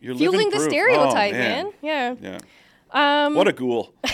you're 0.00 0.14
Fueling 0.14 0.38
living 0.38 0.50
the 0.50 0.56
proof." 0.56 0.66
Oh, 0.66 0.70
stereotype, 0.70 1.32
man. 1.32 1.72
Yeah. 1.82 2.14
Yeah. 2.20 2.38
Um, 2.92 3.34
What 3.34 3.48
a 3.48 3.52
ghoul. 3.52 3.94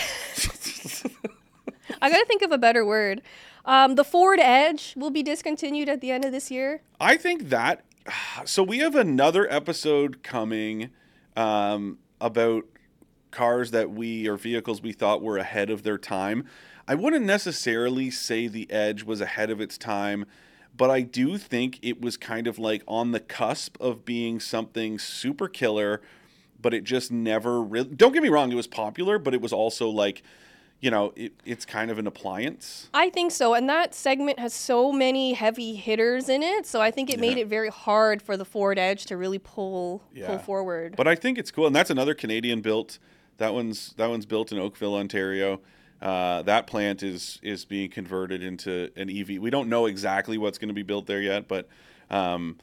I 2.01 2.09
gotta 2.09 2.25
think 2.25 2.41
of 2.41 2.51
a 2.51 2.57
better 2.57 2.85
word. 2.85 3.21
Um, 3.65 3.95
the 3.95 4.03
Ford 4.03 4.39
Edge 4.39 4.93
will 4.95 5.11
be 5.11 5.21
discontinued 5.21 5.89
at 5.89 6.01
the 6.01 6.11
end 6.11 6.25
of 6.25 6.31
this 6.31 6.49
year. 6.49 6.81
I 6.99 7.17
think 7.17 7.49
that. 7.49 7.83
So 8.45 8.63
we 8.63 8.79
have 8.79 8.95
another 8.95 9.51
episode 9.51 10.23
coming 10.23 10.89
um, 11.35 11.99
about 12.21 12.63
cars 13.31 13.71
that 13.71 13.91
we 13.91 14.27
or 14.27 14.37
vehicles 14.37 14.81
we 14.81 14.91
thought 14.93 15.21
were 15.21 15.37
ahead 15.37 15.69
of 15.69 15.83
their 15.83 15.97
time. 15.97 16.45
I 16.87 16.95
wouldn't 16.95 17.25
necessarily 17.25 18.09
say 18.09 18.47
the 18.47 18.69
Edge 18.71 19.03
was 19.03 19.21
ahead 19.21 19.51
of 19.51 19.61
its 19.61 19.77
time, 19.77 20.25
but 20.75 20.89
I 20.89 21.01
do 21.01 21.37
think 21.37 21.77
it 21.83 22.01
was 22.01 22.17
kind 22.17 22.47
of 22.47 22.57
like 22.57 22.81
on 22.87 23.11
the 23.11 23.19
cusp 23.19 23.79
of 23.79 24.05
being 24.05 24.39
something 24.39 24.97
super 24.97 25.47
killer, 25.47 26.01
but 26.61 26.73
it 26.73 26.83
just 26.83 27.11
never 27.11 27.61
really. 27.61 27.89
Don't 27.95 28.11
get 28.13 28.23
me 28.23 28.29
wrong, 28.29 28.51
it 28.51 28.55
was 28.55 28.67
popular, 28.67 29.17
but 29.19 29.33
it 29.33 29.41
was 29.41 29.53
also 29.53 29.89
like, 29.89 30.23
you 30.81 30.89
know, 30.91 31.11
it, 31.15 31.33
it's 31.45 31.65
kind 31.65 31.91
of 31.91 31.97
an 31.99 32.07
appliance. 32.07 32.89
I 32.93 33.09
think 33.09 33.31
so, 33.31 33.53
and 33.53 33.67
that 33.69 33.93
segment 33.93 34.39
has 34.39 34.53
so 34.53 34.91
many 34.91 35.33
heavy 35.33 35.75
hitters 35.75 36.29
in 36.29 36.41
it, 36.43 36.65
so 36.65 36.81
I 36.81 36.91
think 36.91 37.09
it 37.09 37.19
made 37.19 37.37
Yeah. 37.37 37.43
it 37.43 37.47
very 37.47 37.69
hard 37.69 38.21
for 38.21 38.37
the 38.37 38.45
Ford 38.45 38.79
Edge 38.79 39.05
to 39.07 39.17
really 39.17 39.39
pull 39.39 40.03
Yeah. 40.13 40.27
pull 40.27 40.37
forward. 40.39 40.95
But 40.95 41.07
I 41.07 41.15
think 41.15 41.37
it's 41.37 41.51
cool, 41.51 41.67
and 41.67 41.75
that's 41.75 41.89
another 41.89 42.13
Canadian 42.13 42.61
built. 42.61 42.99
That 43.37 43.53
one's 43.53 43.93
that 43.97 44.09
one's 44.09 44.25
built 44.25 44.51
in 44.51 44.59
Oakville, 44.59 44.95
Ontario. 44.95 45.61
Uh, 46.01 46.41
that 46.43 46.65
plant 46.65 47.03
is 47.03 47.39
is 47.41 47.65
being 47.65 47.89
converted 47.89 48.41
into 48.41 48.89
an 48.95 49.09
EV. 49.09 49.37
We 49.39 49.49
don't 49.49 49.67
know 49.67 49.85
exactly 49.85 50.37
what's 50.37 50.57
going 50.57 50.69
to 50.69 50.73
be 50.73 50.83
built 50.83 51.07
there 51.07 51.21
yet, 51.21 51.47
but 51.49 51.67
um, 52.09 52.57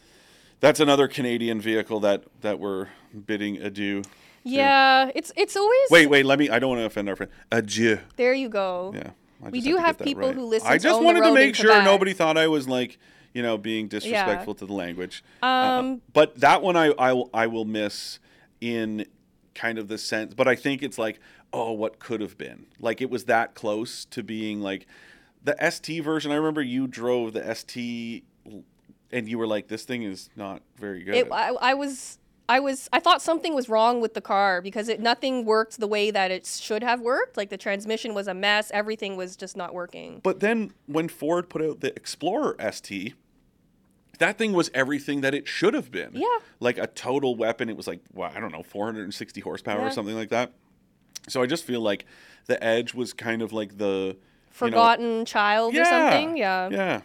that's 0.60 0.80
another 0.80 1.08
Canadian 1.08 1.60
vehicle 1.60 2.00
that 2.00 2.24
that 2.40 2.58
we're 2.58 2.88
bidding 3.26 3.58
adieu. 3.58 4.02
to. 4.02 4.08
yeah, 4.44 5.10
it's 5.14 5.32
it's 5.36 5.56
always 5.56 5.90
Wait, 5.90 6.06
wait. 6.08 6.24
Let 6.26 6.38
me. 6.38 6.48
I 6.50 6.58
don't 6.58 6.70
want 6.70 6.80
to 6.80 6.86
offend 6.86 7.08
our 7.08 7.16
friend. 7.16 7.32
Adieu. 7.52 7.98
There 8.16 8.32
you 8.32 8.48
go. 8.48 8.92
Yeah. 8.94 9.10
We 9.50 9.60
do 9.60 9.74
to 9.76 9.80
have 9.82 9.98
that 9.98 10.04
people 10.04 10.32
who 10.32 10.44
listen 10.46 10.66
I 10.68 10.78
just 10.78 11.02
wanted 11.02 11.20
to 11.22 11.32
make 11.34 11.54
sure 11.54 11.70
Quebec. 11.70 11.84
nobody 11.84 12.14
thought 12.14 12.38
I 12.38 12.48
was 12.48 12.66
like, 12.66 12.98
you 13.34 13.42
know, 13.42 13.58
being 13.58 13.86
disrespectful 13.86 14.54
to 14.56 14.66
the 14.66 14.72
language. 14.72 15.22
Uh, 15.42 15.46
Um, 15.46 16.02
but 16.14 16.40
that 16.40 16.62
one 16.62 16.74
I, 16.76 16.86
I 16.98 17.12
will 17.12 17.30
I 17.34 17.46
will 17.46 17.66
miss 17.66 18.18
in 18.60 19.06
kind 19.54 19.78
of 19.78 19.88
the 19.88 19.98
sense. 19.98 20.32
But 20.34 20.48
I 20.48 20.56
think 20.56 20.82
it's 20.82 20.96
like, 20.98 21.20
oh, 21.52 21.72
what 21.72 21.98
could 21.98 22.20
have 22.22 22.38
been? 22.38 22.66
Like 22.80 23.02
it 23.02 23.10
was 23.10 23.24
that 23.26 23.54
close 23.54 24.04
to 24.06 24.22
being 24.22 24.60
like 24.62 24.86
the 25.44 25.54
ST 25.70 26.02
version. 26.02 26.32
I 26.32 26.36
remember 26.36 26.62
you 26.62 26.86
drove 26.86 27.34
the 27.34 27.54
ST, 27.54 28.24
and 29.12 29.28
you 29.28 29.38
were 29.38 29.46
like, 29.46 29.68
this 29.68 29.84
thing 29.84 30.02
is 30.02 30.28
not 30.36 30.62
very 30.76 31.02
good. 31.04 31.14
It, 31.14 31.28
I, 31.32 31.50
I 31.50 31.74
was 31.74 32.18
I 32.48 32.60
was 32.60 32.88
I 32.92 33.00
thought 33.00 33.22
something 33.22 33.54
was 33.54 33.68
wrong 33.68 34.00
with 34.00 34.14
the 34.14 34.20
car 34.20 34.60
because 34.60 34.88
it 34.88 35.00
nothing 35.00 35.44
worked 35.44 35.78
the 35.78 35.86
way 35.88 36.10
that 36.10 36.30
it 36.30 36.46
should 36.46 36.82
have 36.82 37.00
worked. 37.00 37.36
Like 37.36 37.50
the 37.50 37.56
transmission 37.56 38.14
was 38.14 38.28
a 38.28 38.34
mess. 38.34 38.70
Everything 38.72 39.16
was 39.16 39.36
just 39.36 39.56
not 39.56 39.74
working. 39.74 40.20
But 40.22 40.40
then 40.40 40.72
when 40.86 41.08
Ford 41.08 41.48
put 41.48 41.62
out 41.62 41.80
the 41.80 41.94
Explorer 41.96 42.56
ST, 42.72 43.14
that 44.18 44.38
thing 44.38 44.52
was 44.52 44.70
everything 44.74 45.20
that 45.22 45.34
it 45.34 45.48
should 45.48 45.74
have 45.74 45.90
been. 45.90 46.10
Yeah. 46.14 46.38
Like 46.60 46.78
a 46.78 46.86
total 46.86 47.34
weapon. 47.34 47.68
It 47.68 47.76
was 47.76 47.86
like, 47.86 48.00
well, 48.12 48.30
I 48.34 48.40
don't 48.40 48.52
know, 48.52 48.62
460 48.62 49.40
horsepower 49.40 49.80
Yeah. 49.80 49.88
or 49.88 49.90
something 49.90 50.14
like 50.16 50.30
that. 50.30 50.52
So 51.28 51.42
I 51.42 51.46
just 51.46 51.64
feel 51.64 51.80
like 51.80 52.06
the 52.46 52.62
Edge 52.62 52.94
was 52.94 53.12
kind 53.12 53.42
of 53.42 53.52
like 53.52 53.78
the 53.78 53.84
you 53.84 54.12
know- 54.12 54.16
Forgotten 54.50 55.24
child 55.26 55.76
or 55.76 55.84
something. 55.84 56.36
Yeah. 56.36 56.68
Yeah. 56.70 57.00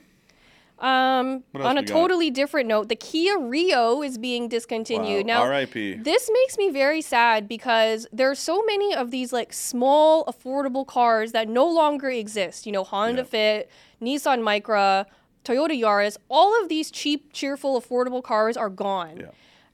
Um, 0.82 1.44
on 1.54 1.78
a 1.78 1.82
got? 1.84 1.88
totally 1.88 2.32
different 2.32 2.68
note, 2.68 2.90
the 2.90 2.96
Kia 2.96 3.38
Rio 3.38 4.02
is 4.02 4.18
being 4.18 4.48
discontinued. 4.50 5.28
Wow. 5.28 5.34
Now, 5.34 5.44
R.I.P. 5.44 5.96
this 5.96 6.28
makes 6.34 6.58
me 6.58 6.72
very 6.72 7.02
sad 7.02 7.48
because 7.48 8.08
there 8.12 8.32
are 8.32 8.36
so 8.36 8.64
many 8.66 8.96
of 8.96 9.12
these 9.12 9.32
like 9.32 9.54
small, 9.54 10.26
affordable 10.26 10.86
cars 10.86 11.34
that 11.34 11.48
no 11.48 11.68
longer 11.68 12.10
exist. 12.10 12.66
You 12.66 12.72
know, 12.72 12.84
Honda 12.84 13.22
Yeah. 13.22 13.26
Fit, 13.26 13.72
Nissan 14.02 14.42
Micra, 14.42 15.06
Toyota 15.46 15.80
Yaris, 15.80 16.18
all 16.30 16.60
of 16.62 16.68
these 16.68 16.90
cheap, 16.90 17.32
cheerful, 17.32 17.80
affordable 17.80 18.24
cars 18.24 18.58
are 18.58 18.70
gone. 18.70 19.18
Yeah. 19.18 19.28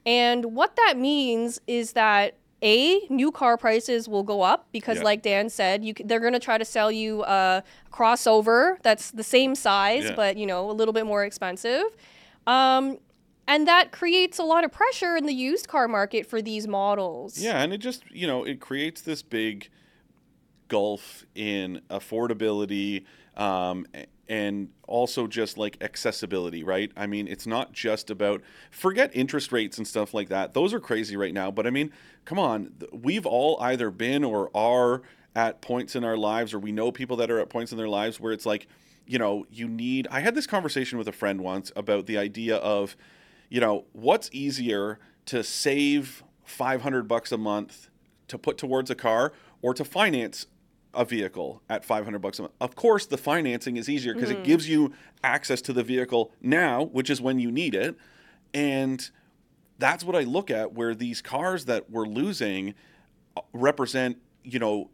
And 0.06 0.56
what 0.56 0.76
that 0.76 0.98
means 0.98 1.62
is 1.68 1.94
that 1.94 2.36
a 2.64 3.02
new 3.10 3.32
car 3.32 3.56
prices 3.58 4.08
will 4.10 4.24
go 4.24 4.42
up 4.42 4.68
because, 4.72 4.98
Yeah. 4.98 5.04
like 5.04 5.22
Dan 5.22 5.50
said, 5.50 5.86
you 5.86 5.94
they're 6.06 6.20
going 6.20 6.34
to 6.34 6.40
try 6.40 6.58
to 6.58 6.66
sell 6.66 6.92
you 6.92 7.24
a 7.24 7.64
crossover 7.92 8.78
that's 8.82 9.12
the 9.12 9.24
same 9.24 9.54
size 9.56 10.06
Yeah. 10.06 10.16
but 10.16 10.38
you 10.38 10.46
know 10.48 10.70
a 10.70 10.74
little 10.74 10.94
bit 10.94 11.06
more 11.06 11.24
expensive. 11.24 11.84
Um, 12.48 12.98
and 13.48 13.68
that 13.68 13.92
creates 13.92 14.40
a 14.40 14.44
lot 14.44 14.64
of 14.66 14.72
pressure 14.72 15.16
in 15.16 15.26
the 15.26 15.34
used 15.34 15.68
car 15.68 15.88
market 15.88 16.26
for 16.26 16.42
these 16.42 16.68
models. 16.68 17.38
Yeah, 17.40 17.62
and 17.62 17.72
it 17.74 17.78
just 17.78 18.04
you 18.12 18.26
know 18.28 18.44
it 18.44 18.60
creates 18.60 19.02
this 19.02 19.22
big 19.22 19.70
gulf 20.68 21.26
in 21.36 21.82
affordability 21.90 23.06
um, 23.38 23.86
and 24.30 24.70
also 24.88 25.28
just 25.28 25.58
like 25.58 25.78
accessibility, 25.82 26.64
right? 26.64 26.92
I 26.96 27.08
mean, 27.08 27.28
it's 27.28 27.48
not 27.48 27.74
just 27.74 28.10
about 28.10 28.42
forget 28.72 29.12
interest 29.14 29.52
rates 29.52 29.78
and 29.78 29.88
stuff 29.88 30.14
like 30.14 30.30
that; 30.30 30.54
those 30.54 30.74
are 30.74 30.80
crazy 30.80 31.16
right 31.18 31.34
now. 31.34 31.52
But 31.52 31.68
I 31.68 31.70
mean, 31.70 31.92
come 32.26 32.40
on, 32.40 32.74
we've 32.92 33.26
all 33.26 33.58
either 33.62 33.92
been 33.92 34.24
or 34.24 34.50
are 34.56 35.02
at 35.36 35.62
points 35.62 35.96
in 35.96 36.04
our 36.04 36.18
lives, 36.18 36.54
or 36.54 36.60
we 36.60 36.72
know 36.72 36.92
people 36.92 37.18
that 37.18 37.30
are 37.30 37.40
at 37.40 37.50
points 37.50 37.72
in 37.72 37.78
their 37.78 37.90
lives 37.90 38.20
where 38.20 38.34
it's 38.34 38.46
like, 38.46 38.68
you 39.06 39.20
know, 39.20 39.46
you 39.50 39.68
need. 39.68 40.08
I 40.12 40.20
had 40.20 40.36
this 40.36 40.48
conversation 40.48 40.98
with 40.98 41.08
a 41.08 41.14
friend 41.14 41.42
once 41.42 41.72
about 41.76 42.06
the 42.06 42.18
idea 42.18 42.58
of 42.58 42.96
you 43.50 43.62
know, 43.62 43.86
what's 43.94 44.30
easier 44.34 45.00
to 45.26 45.44
save 45.44 46.24
500 46.44 47.08
bucks 47.08 47.32
a 47.32 47.38
month 47.38 47.90
to 48.28 48.38
put 48.38 48.58
towards 48.58 48.90
a 48.90 48.96
car 48.96 49.34
or 49.62 49.74
to 49.74 49.86
finance 49.86 50.48
a 50.98 51.06
vehicle 51.06 51.62
at 51.70 51.86
500 51.86 52.20
bucks 52.20 52.40
a 52.40 52.44
month? 52.44 52.54
Of 52.60 52.76
course, 52.76 53.06
the 53.06 53.18
financing 53.18 53.78
is 53.78 53.88
easier 53.88 54.14
because 54.14 54.30
it 54.30 54.44
gives 54.44 54.68
you 54.68 54.92
access 55.24 55.62
to 55.64 55.74
the 55.74 55.84
vehicle 55.84 56.32
now, 56.42 56.84
which 56.86 57.10
is 57.10 57.22
when 57.22 57.40
you 57.40 57.52
need 57.52 57.76
it. 57.76 57.96
And 58.54 59.10
that's 59.78 60.04
what 60.04 60.16
I 60.16 60.22
look 60.22 60.50
at 60.50 60.74
where 60.74 60.96
these 60.96 61.22
cars 61.22 61.66
that 61.66 61.90
we're 61.90 62.08
losing 62.08 62.74
uh, 63.36 63.42
represent, 63.54 64.18
you 64.44 64.60
know, 64.60 64.90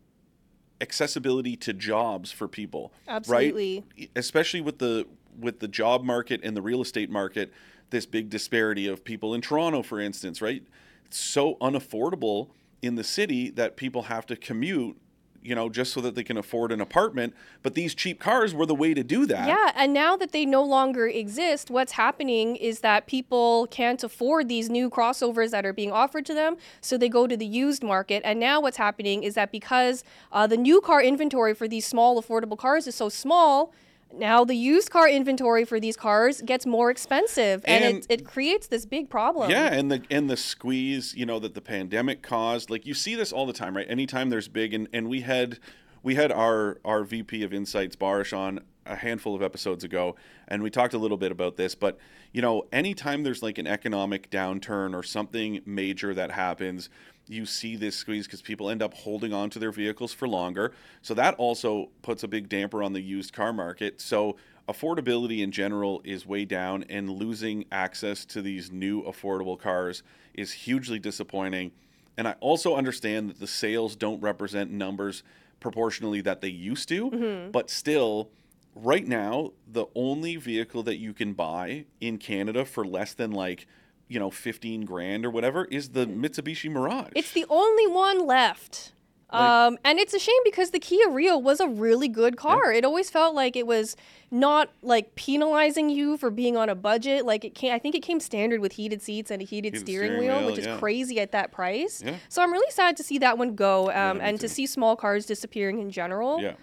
accessibility 0.81 1.55
to 1.55 1.71
jobs 1.71 2.31
for 2.31 2.45
people 2.45 2.91
Absolutely. 3.07 3.85
right 3.97 4.09
especially 4.17 4.59
with 4.59 4.79
the 4.79 5.07
with 5.39 5.59
the 5.61 5.67
job 5.67 6.03
market 6.03 6.41
and 6.43 6.57
the 6.57 6.61
real 6.61 6.81
estate 6.81 7.09
market 7.09 7.53
this 7.91 8.05
big 8.05 8.29
disparity 8.29 8.85
of 8.85 9.05
people 9.05 9.33
in 9.33 9.39
Toronto 9.39 9.81
for 9.81 10.01
instance 10.01 10.41
right 10.41 10.63
it's 11.05 11.17
so 11.17 11.55
unaffordable 11.61 12.49
in 12.81 12.95
the 12.95 13.03
city 13.03 13.49
that 13.51 13.77
people 13.77 14.03
have 14.03 14.25
to 14.25 14.35
commute 14.35 14.97
you 15.43 15.55
know 15.55 15.69
just 15.69 15.93
so 15.93 16.01
that 16.01 16.15
they 16.15 16.23
can 16.23 16.37
afford 16.37 16.71
an 16.71 16.81
apartment 16.81 17.33
but 17.61 17.73
these 17.73 17.93
cheap 17.93 18.19
cars 18.19 18.53
were 18.53 18.65
the 18.65 18.75
way 18.75 18.93
to 18.93 19.03
do 19.03 19.25
that 19.25 19.47
Yeah, 19.47 19.71
and 19.75 19.93
now 19.93 20.15
that 20.17 20.31
they 20.31 20.45
no 20.45 20.63
longer 20.63 21.07
exist, 21.07 21.69
what's 21.69 21.93
happening 21.93 22.55
is 22.55 22.79
that 22.79 23.07
people 23.07 23.67
can't 23.67 24.03
afford 24.03 24.47
these 24.47 24.69
new 24.69 24.89
crossovers 24.89 25.51
that 25.51 25.65
are 25.65 25.73
being 25.73 25.91
offered 25.91 26.25
to 26.27 26.33
them, 26.33 26.57
so 26.81 26.97
they 26.97 27.09
go 27.09 27.27
to 27.27 27.35
the 27.37 27.45
used 27.45 27.83
market. 27.83 28.21
And 28.25 28.39
now 28.39 28.61
what's 28.61 28.77
happening 28.77 29.23
is 29.23 29.35
that 29.35 29.51
because 29.51 30.03
uh, 30.31 30.47
the 30.47 30.57
new 30.57 30.81
car 30.81 31.01
inventory 31.01 31.53
for 31.53 31.67
these 31.67 31.85
small, 31.85 32.21
affordable 32.21 32.57
cars 32.57 32.87
is 32.87 32.95
so 32.95 33.09
small, 33.09 33.73
now 34.17 34.43
the 34.45 34.55
used 34.55 34.89
car 34.89 35.07
inventory 35.07 35.65
for 35.65 35.79
these 35.79 35.97
cars 35.97 36.41
gets 36.41 36.65
more 36.65 36.89
expensive, 36.89 37.63
and, 37.65 37.83
And- 37.83 37.97
it, 37.97 38.21
it 38.21 38.25
creates 38.25 38.67
this 38.67 38.85
big 38.85 39.09
problem. 39.09 39.49
Yeah, 39.49 39.73
and 39.73 39.91
the 39.91 40.01
and 40.09 40.29
the 40.29 40.37
squeeze, 40.37 41.13
you 41.15 41.25
know, 41.25 41.39
that 41.39 41.53
the 41.53 41.61
pandemic 41.61 42.21
caused. 42.21 42.69
Like 42.69 42.85
you 42.85 42.93
see 42.93 43.15
this 43.15 43.31
all 43.31 43.45
the 43.45 43.53
time, 43.53 43.75
right? 43.75 43.87
Anytime 43.89 44.29
there's 44.29 44.47
big 44.47 44.73
and, 44.73 44.87
and 44.93 45.09
we 45.09 45.21
had 45.21 45.59
we 46.01 46.15
had 46.15 46.31
our 46.31 46.79
our 46.85 47.03
VP 47.03 47.43
of 47.43 47.53
Insights 47.53 47.95
Barish 47.95 48.35
on 48.35 48.59
a 48.85 48.97
handful 48.97 49.33
of 49.33 49.41
episodes 49.41 49.85
ago 49.85 50.13
and 50.49 50.61
we 50.61 50.69
talked 50.69 50.93
a 50.93 50.97
little 50.97 51.15
bit 51.17 51.31
about 51.31 51.55
this, 51.55 51.73
but 51.73 51.97
you 52.33 52.41
know, 52.41 52.63
anytime 52.73 53.23
there's 53.23 53.41
like 53.41 53.57
an 53.57 53.67
economic 53.67 54.29
downturn 54.29 54.93
or 54.93 55.03
something 55.03 55.61
major 55.65 56.13
that 56.13 56.31
happens, 56.31 56.89
you 57.27 57.45
see 57.45 57.75
this 57.75 57.95
squeeze 57.95 58.25
because 58.25 58.41
people 58.41 58.69
end 58.69 58.81
up 58.81 58.93
holding 58.93 59.33
on 59.33 59.49
to 59.51 59.59
their 59.59 59.71
vehicles 59.71 60.13
for 60.13 60.27
longer. 60.27 60.73
So 61.01 61.13
that 61.13 61.35
also 61.35 61.89
puts 62.01 62.23
a 62.23 62.27
big 62.27 62.49
damper 62.49 62.83
on 62.83 62.93
the 62.93 63.01
used 63.01 63.33
car 63.33 63.53
market. 63.53 64.01
So 64.01 64.35
affordability 64.67 65.39
in 65.41 65.51
general 65.51 66.01
is 66.03 66.25
way 66.25 66.45
down, 66.45 66.83
and 66.89 67.09
losing 67.09 67.65
access 67.71 68.25
to 68.25 68.41
these 68.41 68.71
new 68.71 69.03
affordable 69.03 69.59
cars 69.59 70.03
is 70.33 70.51
hugely 70.51 70.99
disappointing. 70.99 71.71
And 72.17 72.27
I 72.27 72.35
also 72.39 72.75
understand 72.75 73.29
that 73.29 73.39
the 73.39 73.47
sales 73.47 73.95
don't 73.95 74.21
represent 74.21 74.71
numbers 74.71 75.23
proportionally 75.59 76.21
that 76.21 76.41
they 76.41 76.49
used 76.49 76.89
to, 76.89 77.09
mm-hmm. 77.09 77.51
but 77.51 77.69
still, 77.69 78.29
right 78.75 79.07
now, 79.07 79.51
the 79.65 79.85
only 79.95 80.35
vehicle 80.35 80.83
that 80.83 80.97
you 80.97 81.13
can 81.13 81.33
buy 81.33 81.85
in 82.01 82.17
Canada 82.17 82.65
for 82.65 82.85
less 82.85 83.13
than 83.13 83.31
like, 83.31 83.65
you 84.07 84.19
know, 84.19 84.29
15 84.29 84.85
grand 84.85 85.25
or 85.25 85.29
whatever 85.29 85.65
is 85.65 85.89
the 85.89 86.05
Mitsubishi 86.05 86.69
Mirage. 86.69 87.11
It's 87.15 87.31
the 87.31 87.45
only 87.49 87.87
one 87.87 88.25
left. 88.25 88.91
Like- 89.31 89.41
um, 89.41 89.77
and 89.83 89.97
it's 89.97 90.13
a 90.13 90.19
shame 90.19 90.39
because 90.43 90.69
the 90.69 90.79
Kia 90.79 91.09
Rio 91.09 91.37
was 91.37 91.59
a 91.59 91.67
really 91.67 92.07
good 92.07 92.37
car. 92.37 92.71
It 92.71 92.85
always 92.85 93.09
felt 93.09 93.33
like 93.33 93.55
it 93.55 93.65
was 93.65 93.95
not 94.29 94.69
like 94.83 95.15
penalizing 95.15 95.89
you 95.89 96.17
for 96.17 96.29
being 96.29 96.55
on 96.55 96.69
a 96.69 96.75
budget. 96.75 97.25
Like 97.25 97.43
it 97.43 97.55
came, 97.55 97.73
I 97.73 97.79
think 97.79 97.95
it 97.95 98.01
came 98.03 98.19
standard 98.19 98.59
with 98.59 98.73
heated 98.73 99.01
seats 99.01 99.31
and 99.31 99.41
a 99.41 99.45
heated, 99.45 99.73
Heated 99.73 99.87
steering, 99.87 100.11
steering 100.11 100.19
wheel, 100.19 100.37
wheel, 100.37 100.45
which 100.47 100.59
is 100.59 100.67
yeah. 100.67 100.77
crazy 100.77 101.19
at 101.19 101.31
that 101.31 101.51
price. 101.51 102.03
Yeah. 102.05 102.17
So 102.29 102.43
I'm 102.43 102.51
really 102.51 102.69
sad 102.69 102.95
to 102.97 103.03
see 103.03 103.17
that 103.19 103.39
one 103.39 103.55
go 103.55 103.89
um, 103.91 104.21
and 104.21 104.39
to 104.39 104.47
see 104.47 104.67
small 104.67 104.95
cars 104.95 105.25
disappearing 105.25 105.79
in 105.79 105.89
general. 105.89 106.39
yeah. 106.39 106.53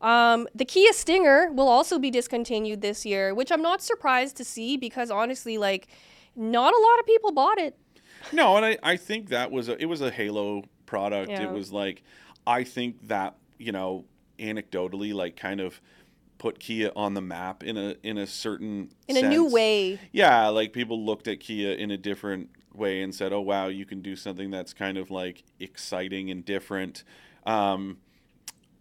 Um, 0.00 0.46
the 0.54 0.66
Kia 0.66 0.92
Stinger 0.92 1.50
will 1.52 1.68
also 1.68 1.98
be 1.98 2.10
discontinued 2.10 2.82
this 2.82 3.06
year, 3.06 3.34
which 3.34 3.50
I'm 3.50 3.62
not 3.62 3.80
surprised 3.82 4.36
to 4.36 4.44
see 4.44 4.76
because 4.76 5.10
honestly, 5.10 5.56
like, 5.56 5.88
not 6.36 6.74
a 6.74 6.80
lot 6.80 7.00
of 7.00 7.06
people 7.06 7.32
bought 7.32 7.58
it. 7.58 7.76
No, 8.32 8.56
and 8.56 8.64
I, 8.64 8.78
I 8.82 8.96
think 8.96 9.28
that 9.28 9.50
was 9.50 9.68
a, 9.68 9.80
it 9.80 9.86
was 9.86 10.00
a 10.00 10.10
Halo 10.10 10.64
product. 10.86 11.30
Yeah. 11.30 11.42
It 11.42 11.50
was 11.50 11.72
like 11.72 12.02
I 12.46 12.64
think 12.64 13.08
that 13.08 13.36
you 13.58 13.72
know 13.72 14.04
anecdotally 14.38 15.14
like 15.14 15.36
kind 15.36 15.60
of 15.60 15.80
put 16.38 16.58
Kia 16.58 16.90
on 16.96 17.14
the 17.14 17.20
map 17.20 17.62
in 17.62 17.76
a 17.76 17.96
in 18.02 18.18
a 18.18 18.26
certain 18.26 18.90
In 19.08 19.16
a 19.16 19.28
new 19.28 19.46
way. 19.50 19.98
Yeah, 20.12 20.48
like 20.48 20.72
people 20.72 21.04
looked 21.04 21.28
at 21.28 21.40
Kia 21.40 21.72
in 21.72 21.90
a 21.90 21.96
different 21.96 22.50
way 22.74 23.02
and 23.02 23.14
said, 23.14 23.32
"Oh 23.32 23.40
wow, 23.40 23.68
you 23.68 23.86
can 23.86 24.02
do 24.02 24.16
something 24.16 24.50
that's 24.50 24.72
kind 24.72 24.98
of 24.98 25.10
like 25.10 25.44
exciting 25.60 26.30
and 26.30 26.44
different." 26.44 27.04
Um, 27.46 27.98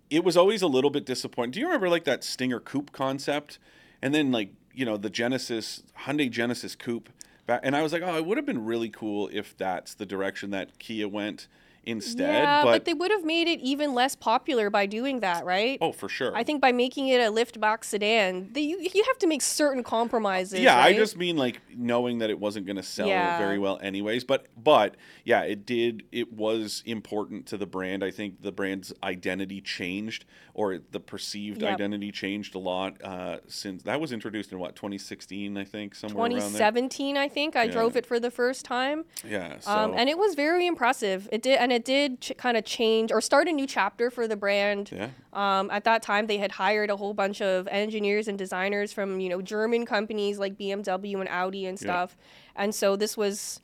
it 0.09 0.23
was 0.23 0.37
always 0.37 0.61
a 0.61 0.67
little 0.67 0.89
bit 0.89 1.05
disappointing. 1.05 1.51
Do 1.51 1.59
you 1.59 1.65
remember 1.65 1.89
like 1.89 2.03
that 2.05 2.23
Stinger 2.23 2.59
Coupe 2.59 2.91
concept, 2.91 3.59
and 4.01 4.13
then 4.13 4.31
like 4.31 4.51
you 4.73 4.85
know 4.85 4.97
the 4.97 5.09
Genesis 5.09 5.83
Hyundai 6.01 6.29
Genesis 6.29 6.75
Coupe, 6.75 7.09
back, 7.45 7.61
and 7.63 7.75
I 7.75 7.81
was 7.81 7.93
like, 7.93 8.01
"Oh, 8.01 8.15
it 8.17 8.25
would 8.25 8.37
have 8.37 8.45
been 8.45 8.65
really 8.65 8.89
cool 8.89 9.29
if 9.31 9.55
that's 9.57 9.93
the 9.93 10.05
direction 10.05 10.51
that 10.51 10.79
Kia 10.79 11.07
went 11.07 11.47
instead." 11.85 12.43
yeah, 12.43 12.63
but, 12.63 12.71
but 12.71 12.85
they 12.85 12.93
would 12.93 13.11
have 13.11 13.23
made 13.25 13.47
it 13.47 13.59
even 13.61 13.93
less 13.93 14.15
popular 14.15 14.69
by 14.69 14.85
doing 14.85 15.19
that, 15.21 15.45
right? 15.45 15.77
oh, 15.81 15.91
for 15.91 16.09
sure. 16.09 16.35
I 16.35 16.43
think 16.43 16.61
by 16.61 16.71
making 16.71 17.07
it 17.09 17.19
a 17.19 17.31
liftback 17.31 17.83
sedan, 17.83 18.49
they, 18.53 18.61
you, 18.61 18.79
you 18.79 19.03
have 19.05 19.17
to 19.19 19.27
make 19.27 19.41
certain 19.41 19.83
compromises. 19.83 20.59
Yeah, 20.59 20.77
I 20.79 20.93
just 20.93 21.17
mean 21.17 21.35
like 21.37 21.61
knowing 21.75 22.19
that 22.19 22.29
it 22.29 22.39
wasn't 22.39 22.65
going 22.65 22.75
to 22.77 22.83
sell 22.83 23.07
Yeah. 23.07 23.37
very 23.37 23.57
well 23.59 23.79
anyways. 23.81 24.23
But 24.23 24.47
but 24.61 24.95
yeah, 25.23 25.41
it 25.41 25.65
did. 25.65 26.03
It 26.11 26.31
was 26.31 26.83
important 26.85 27.45
to 27.47 27.57
the 27.57 27.65
brand. 27.65 28.03
I 28.03 28.11
think 28.11 28.41
the 28.41 28.51
brand's 28.51 28.93
identity 29.03 29.61
changed, 29.61 30.25
or 30.53 30.79
the 30.91 30.99
perceived 30.99 31.61
Yep. 31.61 31.73
identity 31.73 32.11
changed 32.11 32.55
a 32.55 32.59
lot 32.59 33.01
uh, 33.03 33.39
since 33.47 33.83
that 33.83 33.99
was 33.99 34.11
introduced 34.11 34.51
in 34.51 34.59
what 34.59 34.75
2016, 34.75 35.57
I 35.57 35.63
think 35.63 35.95
somewhere 35.95 36.23
around 36.25 36.31
2017, 36.31 37.17
I 37.17 37.27
think 37.27 37.55
I 37.55 37.63
Yeah. 37.65 37.71
drove 37.71 37.95
it 37.97 38.05
for 38.05 38.19
the 38.19 38.31
first 38.31 38.63
time. 38.65 39.05
Yeah, 39.27 39.59
so 39.59 39.71
Um, 39.71 39.93
and 39.95 40.09
it 40.09 40.17
was 40.17 40.35
very 40.35 40.67
impressive. 40.67 41.27
It 41.31 41.41
did, 41.41 41.57
and 41.57 41.71
it 41.73 41.83
did 41.85 42.21
ch- 42.21 42.31
kind 42.37 42.55
of 42.57 42.63
change 42.65 43.11
or 43.11 43.19
start 43.21 43.47
a 43.47 43.51
new 43.51 43.67
chapter 43.67 44.09
for 44.09 44.27
the 44.27 44.35
brand. 44.35 44.91
yeah, 44.91 45.09
Um, 45.33 45.69
at 45.71 45.83
that 45.83 46.01
time, 46.01 46.27
they 46.27 46.37
had 46.37 46.51
hired 46.53 46.89
a 46.89 46.95
whole 46.97 47.13
bunch 47.13 47.41
of 47.41 47.67
engineers 47.67 48.27
and 48.27 48.37
designers 48.37 48.93
from 48.93 49.19
you 49.19 49.29
know 49.29 49.41
German 49.41 49.85
companies 49.85 50.39
like 50.39 50.57
BMW 50.57 51.19
and 51.19 51.29
Audi 51.29 51.65
and 51.65 51.77
Yeah. 51.81 51.85
stuff, 51.85 52.17
and 52.55 52.73
so 52.73 52.95
this 52.95 53.17
was 53.17 53.59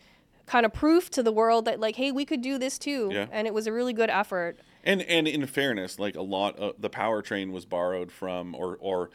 kind 0.45 0.65
of 0.65 0.73
proof 0.73 1.11
to 1.11 1.21
the 1.21 1.31
world 1.31 1.65
that 1.65 1.79
like, 1.79 1.95
hey, 1.95 2.11
we 2.11 2.25
could 2.25 2.41
do 2.41 2.57
this 2.57 2.79
too, 2.79 3.09
Yeah. 3.13 3.27
and 3.31 3.45
it 3.47 3.53
was 3.53 3.67
a 3.67 3.71
really 3.71 3.93
good 3.93 4.09
effort. 4.09 4.57
and 4.83 5.01
and 5.03 5.27
in 5.27 5.45
fairness, 5.45 5.99
like 5.99 6.15
a 6.15 6.21
lot 6.21 6.57
of 6.57 6.81
the 6.81 6.89
powertrain 6.89 7.51
was 7.51 7.65
borrowed 7.65 8.11
from 8.11 8.55
or 8.55 8.77
or 8.79 9.09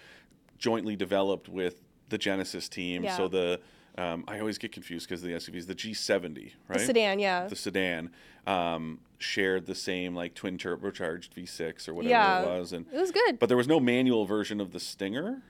jointly 0.59 0.94
developed 0.96 1.48
with 1.48 1.83
the 2.11 2.18
Genesis 2.18 2.68
team. 2.68 3.04
Yeah. 3.04 3.16
So 3.16 3.28
the 3.28 3.61
um, 3.96 4.24
I 4.26 4.40
always 4.40 4.59
get 4.59 4.72
confused 4.72 5.09
because 5.09 5.22
the 5.22 5.30
SUVs, 5.30 5.66
the 5.66 5.74
G70, 5.74 6.52
right? 6.68 6.78
The 6.78 6.85
sedan, 6.85 7.18
yeah. 7.18 7.46
the 7.46 7.57
sedan 7.57 8.11
um, 8.46 9.00
shared 9.18 9.66
the 9.66 9.74
same 9.74 10.14
like 10.14 10.35
twin 10.35 10.59
turbocharged 10.59 11.30
V6 11.30 11.88
or 11.88 11.94
whatever 11.94 12.11
Yeah. 12.11 12.42
it 12.42 12.59
was, 12.59 12.72
and 12.72 12.87
It 12.92 13.00
was 13.00 13.11
good. 13.12 13.38
but 13.38 13.48
there 13.48 13.57
was 13.57 13.68
no 13.68 13.78
manual 13.80 14.24
version 14.26 14.61
of 14.61 14.72
the 14.72 14.80
Stinger, 14.80 15.42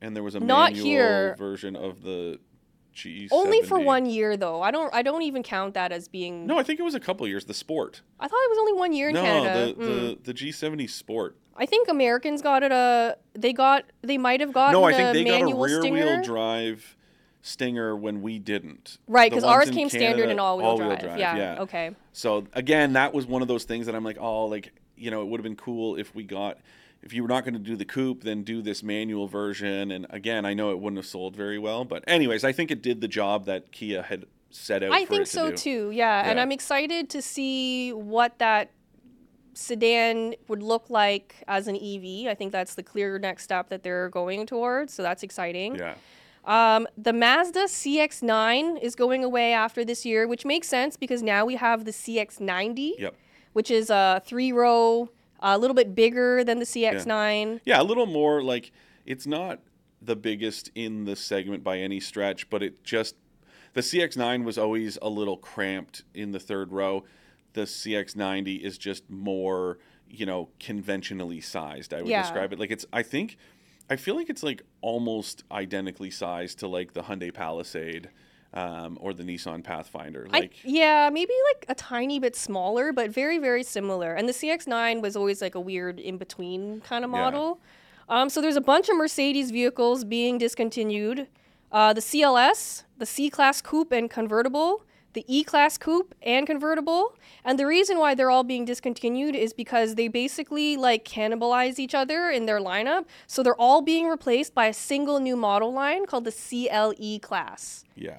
and 0.00 0.14
there 0.14 0.22
was 0.22 0.34
a 0.34 0.40
Not 0.40 0.72
manual 0.72 0.86
here. 0.86 1.34
version 1.38 1.76
of 1.76 2.02
the 2.02 2.38
G70. 2.94 3.28
Only 3.32 3.62
for 3.62 3.78
one 3.78 4.04
year 4.06 4.36
though. 4.36 4.60
I 4.62 4.70
don't. 4.72 4.92
I 4.92 5.02
don't 5.02 5.22
even 5.22 5.42
count 5.44 5.74
that 5.74 5.92
as 5.92 6.08
being. 6.08 6.44
No, 6.46 6.58
I 6.58 6.64
think 6.64 6.80
it 6.80 6.82
was 6.82 6.94
a 6.96 7.00
couple 7.00 7.26
years. 7.28 7.44
The 7.44 7.54
Sport. 7.54 8.02
I 8.18 8.26
thought 8.26 8.36
it 8.44 8.50
was 8.50 8.58
only 8.58 8.72
one 8.72 8.92
year 8.92 9.08
in 9.10 9.14
no, 9.14 9.22
Canada. 9.22 9.74
the, 9.74 9.84
Mm. 9.84 10.24
the 10.24 10.32
the 10.32 10.34
G70 10.34 10.90
Sport. 10.90 11.36
I 11.56 11.66
think 11.66 11.88
Americans 11.88 12.42
got 12.42 12.62
it. 12.64 12.72
A 12.72 13.16
they 13.34 13.52
got. 13.52 13.84
They 14.02 14.18
might 14.18 14.40
have 14.40 14.52
gotten 14.52 14.72
No, 14.72 14.82
I 14.84 14.90
a 14.90 14.94
think 14.96 15.12
they 15.12 15.24
got 15.24 15.36
a 15.40 15.44
manual 15.44 15.62
rear 15.64 15.80
Stinger. 15.80 16.04
wheel 16.04 16.22
drive 16.22 16.96
Stinger 17.42 17.96
when 17.96 18.22
we 18.22 18.38
didn't. 18.38 18.98
Right, 19.06 19.30
because 19.30 19.44
ours 19.44 19.70
came 19.70 19.88
standard 19.88 20.16
Canada, 20.16 20.32
in 20.32 20.38
all-wheel 20.38 20.66
all-wheel 20.66 20.96
drive. 20.96 21.18
Yeah, 21.18 21.56
Okay. 21.60 21.92
So 22.12 22.46
again, 22.52 22.92
that 22.94 23.14
was 23.14 23.26
one 23.26 23.42
of 23.42 23.48
those 23.48 23.64
things 23.64 23.86
that 23.86 23.94
I'm 23.94 24.04
like, 24.04 24.18
oh, 24.20 24.46
like 24.46 24.72
you 25.00 25.10
know, 25.10 25.22
it 25.22 25.28
would 25.28 25.40
have 25.40 25.44
been 25.44 25.56
cool 25.56 25.96
if 25.96 26.14
we 26.14 26.22
got, 26.22 26.58
if 27.02 27.12
you 27.12 27.22
were 27.22 27.28
not 27.28 27.44
going 27.44 27.54
to 27.54 27.60
do 27.60 27.74
the 27.74 27.84
coupe, 27.84 28.22
then 28.22 28.42
do 28.42 28.62
this 28.62 28.82
manual 28.82 29.26
version. 29.26 29.90
And 29.90 30.06
again, 30.10 30.44
I 30.44 30.54
know 30.54 30.70
it 30.70 30.78
wouldn't 30.78 30.98
have 30.98 31.06
sold 31.06 31.34
very 31.34 31.58
well, 31.58 31.84
but 31.84 32.04
anyways, 32.06 32.44
I 32.44 32.52
think 32.52 32.70
it 32.70 32.82
did 32.82 33.00
the 33.00 33.08
job 33.08 33.46
that 33.46 33.72
Kia 33.72 34.02
had 34.02 34.26
set 34.50 34.82
out. 34.82 34.92
I 34.92 35.04
for 35.06 35.14
think 35.14 35.24
to 35.24 35.30
so 35.30 35.50
too. 35.52 35.90
Yeah. 35.90 36.28
and 36.28 36.38
I'm 36.38 36.52
excited 36.52 37.08
to 37.10 37.22
see 37.22 37.92
what 37.92 38.38
that 38.38 38.70
sedan 39.54 40.34
would 40.48 40.62
look 40.62 40.90
like 40.90 41.42
as 41.48 41.66
an 41.66 41.76
EV. 41.76 42.30
I 42.30 42.34
think 42.36 42.52
that's 42.52 42.74
the 42.74 42.82
clear 42.82 43.18
next 43.18 43.44
step 43.44 43.70
that 43.70 43.82
they're 43.82 44.08
going 44.10 44.46
towards. 44.46 44.92
So 44.92 45.02
that's 45.02 45.22
exciting. 45.22 45.76
Yeah, 45.76 45.94
Um, 46.44 46.88
the 46.96 47.12
Mazda 47.12 47.64
CX-9 47.64 48.80
is 48.82 48.94
going 48.94 49.22
away 49.24 49.52
after 49.52 49.84
this 49.84 50.04
year, 50.06 50.26
which 50.26 50.44
makes 50.44 50.68
sense 50.68 50.96
because 50.96 51.22
now 51.22 51.44
we 51.44 51.56
have 51.56 51.84
the 51.84 51.90
CX-90, 51.92 52.92
yep, 52.98 53.14
which 53.52 53.70
is 53.70 53.90
a 53.90 54.22
three-row, 54.24 55.10
a 55.40 55.58
little 55.58 55.74
bit 55.74 55.94
bigger 55.94 56.42
than 56.44 56.58
the 56.58 56.64
CX-9. 56.64 57.60
yeah, 57.64 57.80
a 57.80 57.84
little 57.84 58.06
more 58.06 58.42
like 58.42 58.72
it's 59.06 59.26
not 59.26 59.60
the 60.02 60.16
biggest 60.16 60.70
in 60.74 61.04
the 61.04 61.14
segment 61.14 61.62
by 61.62 61.78
any 61.78 62.00
stretch, 62.00 62.48
but 62.48 62.62
it 62.62 62.82
just 62.84 63.16
the 63.74 63.82
CX9 63.82 64.44
was 64.44 64.56
always 64.58 64.98
a 65.02 65.08
little 65.08 65.36
cramped 65.36 66.02
in 66.14 66.32
the 66.32 66.40
third 66.40 66.72
row. 66.72 67.04
The 67.52 67.62
CX90 67.62 68.60
is 68.60 68.78
just 68.78 69.08
more, 69.10 69.78
you 70.08 70.24
know, 70.26 70.48
conventionally 70.58 71.40
sized. 71.40 71.92
I 71.92 71.98
would 71.98 72.08
Yeah. 72.08 72.22
describe 72.22 72.52
it 72.52 72.58
like 72.58 72.70
it's. 72.70 72.86
I 72.92 73.02
think, 73.02 73.36
I 73.90 73.96
feel 73.96 74.14
like 74.16 74.30
it's 74.30 74.42
like 74.42 74.62
almost 74.80 75.42
identically 75.50 76.10
sized 76.10 76.60
to 76.60 76.68
like 76.68 76.92
the 76.92 77.02
Hyundai 77.02 77.34
Palisade, 77.34 78.08
um, 78.54 78.98
or 79.00 79.12
the 79.12 79.22
Nissan 79.22 79.62
Pathfinder. 79.62 80.26
I, 80.32 80.40
Like, 80.40 80.52
yeah, 80.64 81.10
maybe 81.12 81.32
like 81.54 81.66
a 81.68 81.74
tiny 81.74 82.18
bit 82.18 82.34
smaller, 82.36 82.92
but 82.92 83.10
very, 83.10 83.38
very 83.38 83.62
similar. 83.62 84.14
And 84.14 84.28
the 84.28 84.32
CX9 84.32 85.00
was 85.02 85.16
always 85.16 85.40
like 85.42 85.54
a 85.54 85.60
weird 85.60 86.00
in 86.00 86.16
between 86.18 86.80
kind 86.80 87.04
of 87.04 87.10
Yeah. 87.10 87.16
model. 87.16 87.60
Um, 88.08 88.28
so 88.28 88.40
there's 88.40 88.56
a 88.56 88.60
bunch 88.60 88.88
of 88.88 88.96
Mercedes 88.96 89.50
vehicles 89.50 90.04
being 90.04 90.38
discontinued 90.38 91.28
uh, 91.72 91.92
the 91.92 92.00
CLS, 92.00 92.82
the 92.98 93.06
C 93.06 93.30
Class 93.30 93.60
Coupe 93.60 93.92
and 93.92 94.10
convertible, 94.10 94.84
the 95.12 95.24
E 95.26 95.44
Class 95.44 95.76
Coupe 95.76 96.14
and 96.22 96.46
convertible. 96.46 97.16
And 97.44 97.58
the 97.58 97.66
reason 97.66 97.98
why 97.98 98.14
they're 98.14 98.30
all 98.30 98.44
being 98.44 98.64
discontinued 98.64 99.34
is 99.34 99.52
because 99.52 99.94
they 99.94 100.08
basically 100.08 100.76
like 100.76 101.04
cannibalize 101.04 101.78
each 101.78 101.94
other 101.94 102.30
in 102.30 102.46
their 102.46 102.60
lineup. 102.60 103.06
So 103.26 103.42
they're 103.42 103.54
all 103.54 103.82
being 103.82 104.06
replaced 104.06 104.54
by 104.54 104.66
a 104.66 104.74
single 104.74 105.20
new 105.20 105.36
model 105.36 105.72
line 105.72 106.06
called 106.06 106.24
the 106.24 106.32
CLE 106.32 107.18
Class. 107.20 107.84
Yeah. 107.94 108.18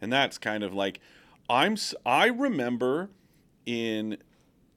And 0.00 0.12
that's 0.12 0.38
kind 0.38 0.62
of 0.62 0.74
like 0.74 1.00
I'm 1.48 1.76
I 2.06 2.26
remember 2.26 3.10
in 3.66 4.18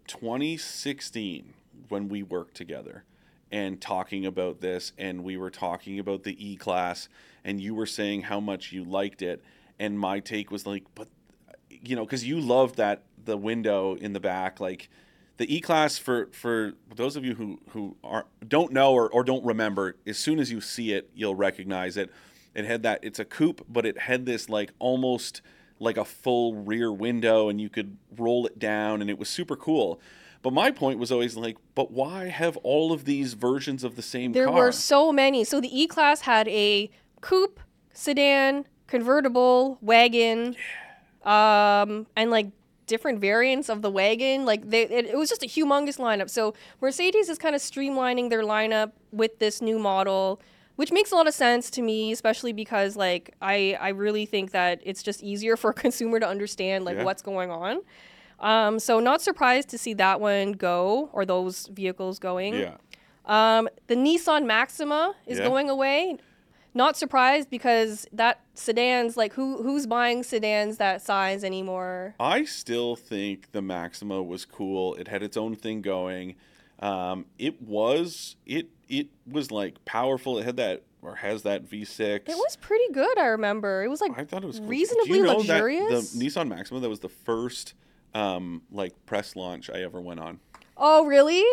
2016 0.07 1.53
when 1.89 2.09
we 2.09 2.23
worked 2.23 2.55
together 2.55 3.03
and 3.51 3.79
talking 3.79 4.25
about 4.25 4.59
this 4.59 4.91
and 4.97 5.23
we 5.23 5.37
were 5.37 5.49
talking 5.49 5.99
about 5.99 6.23
the 6.23 6.35
E 6.45 6.57
class 6.57 7.07
and 7.43 7.61
you 7.61 7.73
were 7.73 7.85
saying 7.85 8.23
how 8.23 8.39
much 8.39 8.73
you 8.73 8.83
liked 8.83 9.21
it 9.21 9.41
and 9.79 9.97
my 9.97 10.19
take 10.19 10.51
was 10.51 10.65
like 10.65 10.83
but 10.95 11.07
you 11.83 11.95
know 11.95 12.05
cuz 12.05 12.23
you 12.23 12.39
loved 12.39 12.75
that 12.75 13.03
the 13.25 13.37
window 13.37 13.95
in 13.95 14.13
the 14.13 14.19
back 14.19 14.59
like 14.59 14.89
the 15.37 15.53
E 15.53 15.59
class 15.59 15.97
for 15.97 16.29
for 16.31 16.73
those 16.95 17.15
of 17.15 17.23
you 17.25 17.35
who 17.35 17.59
who 17.69 17.95
are 18.03 18.25
don't 18.47 18.71
know 18.71 18.93
or, 18.93 19.09
or 19.09 19.23
don't 19.23 19.45
remember 19.45 19.95
as 20.05 20.17
soon 20.17 20.39
as 20.39 20.51
you 20.51 20.61
see 20.61 20.93
it 20.93 21.09
you'll 21.13 21.35
recognize 21.35 21.97
it 21.97 22.09
it 22.55 22.65
had 22.65 22.83
that 22.83 22.99
it's 23.03 23.19
a 23.19 23.25
coupe 23.25 23.63
but 23.69 23.85
it 23.85 23.99
had 23.99 24.25
this 24.25 24.49
like 24.49 24.71
almost 24.79 25.41
like 25.79 25.97
a 25.97 26.05
full 26.05 26.55
rear 26.55 26.91
window 26.91 27.49
and 27.49 27.61
you 27.61 27.69
could 27.69 27.97
roll 28.17 28.45
it 28.45 28.57
down 28.57 29.01
and 29.01 29.09
it 29.09 29.19
was 29.19 29.29
super 29.29 29.55
cool. 29.55 29.99
But 30.41 30.53
my 30.53 30.71
point 30.71 30.99
was 30.99 31.11
always 31.11 31.35
like, 31.35 31.57
but 31.75 31.91
why 31.91 32.29
have 32.29 32.57
all 32.57 32.91
of 32.91 33.05
these 33.05 33.33
versions 33.33 33.83
of 33.83 33.95
the 33.95 34.01
same 34.01 34.31
There 34.31 34.45
car? 34.45 34.55
were 34.55 34.71
so 34.71 35.11
many. 35.11 35.43
So 35.43 35.59
the 35.59 35.81
E 35.81 35.87
Class 35.87 36.21
had 36.21 36.47
a 36.47 36.89
coupe, 37.21 37.59
sedan, 37.93 38.65
convertible, 38.85 39.77
wagon, 39.81 40.55
um, 41.27 42.07
and 42.15 42.31
like 42.31 42.47
different 42.87 43.19
variants 43.19 43.67
of 43.69 43.81
the 43.81 43.91
wagon. 43.91 44.45
Like 44.45 44.69
they, 44.69 44.83
it, 44.83 45.05
it 45.07 45.17
was 45.17 45.29
just 45.29 45.43
a 45.43 45.47
humongous 45.47 45.97
lineup. 45.99 46.29
So 46.29 46.53
Mercedes 46.81 47.27
is 47.29 47.37
kind 47.37 47.53
of 47.55 47.61
streamlining 47.61 48.29
their 48.29 48.43
lineup 48.43 48.93
with 49.11 49.37
this 49.39 49.61
new 49.61 49.77
model, 49.77 50.39
which 50.77 50.91
makes 50.91 51.11
a 51.11 51.15
lot 51.15 51.27
of 51.27 51.33
sense 51.33 51.69
to 51.71 51.81
me, 51.81 52.11
especially 52.13 52.53
because 52.53 52.95
like 52.95 53.35
I 53.41 53.77
I 53.79 53.89
really 53.89 54.25
think 54.25 54.51
that 54.51 54.79
it's 54.83 55.03
just 55.03 55.21
easier 55.21 55.57
for 55.57 55.71
a 55.71 55.73
consumer 55.73 56.19
to 56.19 56.27
understand 56.27 56.85
like 56.85 56.97
Yeah. 56.97 57.03
what's 57.03 57.21
going 57.21 57.51
on. 57.51 57.81
Um, 58.39 58.79
so 58.79 58.99
not 58.99 59.21
surprised 59.21 59.67
to 59.69 59.77
see 59.79 59.93
that 59.95 60.21
one 60.21 60.51
go 60.53 61.09
or 61.11 61.25
those 61.25 61.67
vehicles 61.67 62.19
going. 62.19 62.53
yeah. 62.53 62.75
Um, 63.25 63.67
the 63.87 63.95
Nissan 63.95 64.45
Maxima 64.45 65.13
is 65.25 65.39
Yeah. 65.39 65.45
going 65.45 65.69
away. 65.69 66.17
Not 66.77 66.95
surprised 66.95 67.49
because 67.49 68.05
that 68.13 68.41
sedans 68.53 69.17
like 69.17 69.33
who 69.33 69.63
who's 69.63 69.87
buying 69.87 70.21
sedans 70.21 70.77
that 70.77 71.01
size 71.01 71.43
anymore? 71.43 72.13
I 72.19 72.45
still 72.45 72.95
think 72.95 73.51
the 73.51 73.63
Maxima 73.63 74.21
was 74.21 74.45
cool. 74.45 74.93
It 74.93 75.07
had 75.07 75.23
its 75.23 75.35
own 75.35 75.55
thing 75.55 75.81
going. 75.81 76.35
Um, 76.79 77.25
it 77.39 77.59
was 77.59 78.35
it 78.45 78.67
it 78.87 79.07
was 79.25 79.49
like 79.49 79.83
powerful. 79.85 80.37
It 80.37 80.43
had 80.45 80.57
that 80.57 80.83
or 81.01 81.15
has 81.15 81.41
that 81.41 81.65
V6. 81.67 81.99
It 81.99 82.37
was 82.37 82.55
pretty 82.57 82.93
good. 82.93 83.17
I 83.17 83.25
remember 83.25 83.83
it 83.83 83.87
was 83.87 83.99
like 83.99 84.11
I 84.15 84.23
thought 84.23 84.43
it 84.43 84.47
was 84.47 84.59
cool. 84.59 84.67
reasonably 84.67 85.17
you 85.17 85.23
know 85.23 85.37
luxurious? 85.37 86.11
That 86.11 86.19
the 86.19 86.25
Nissan 86.25 86.47
Maxima 86.47 86.79
that 86.79 86.89
was 86.89 86.99
the 86.99 87.09
first 87.09 87.73
um, 88.13 88.61
like 88.71 88.93
press 89.07 89.35
launch 89.35 89.71
I 89.71 89.81
ever 89.81 89.99
went 89.99 90.19
on. 90.19 90.41
oh 90.77 91.05
really? 91.07 91.43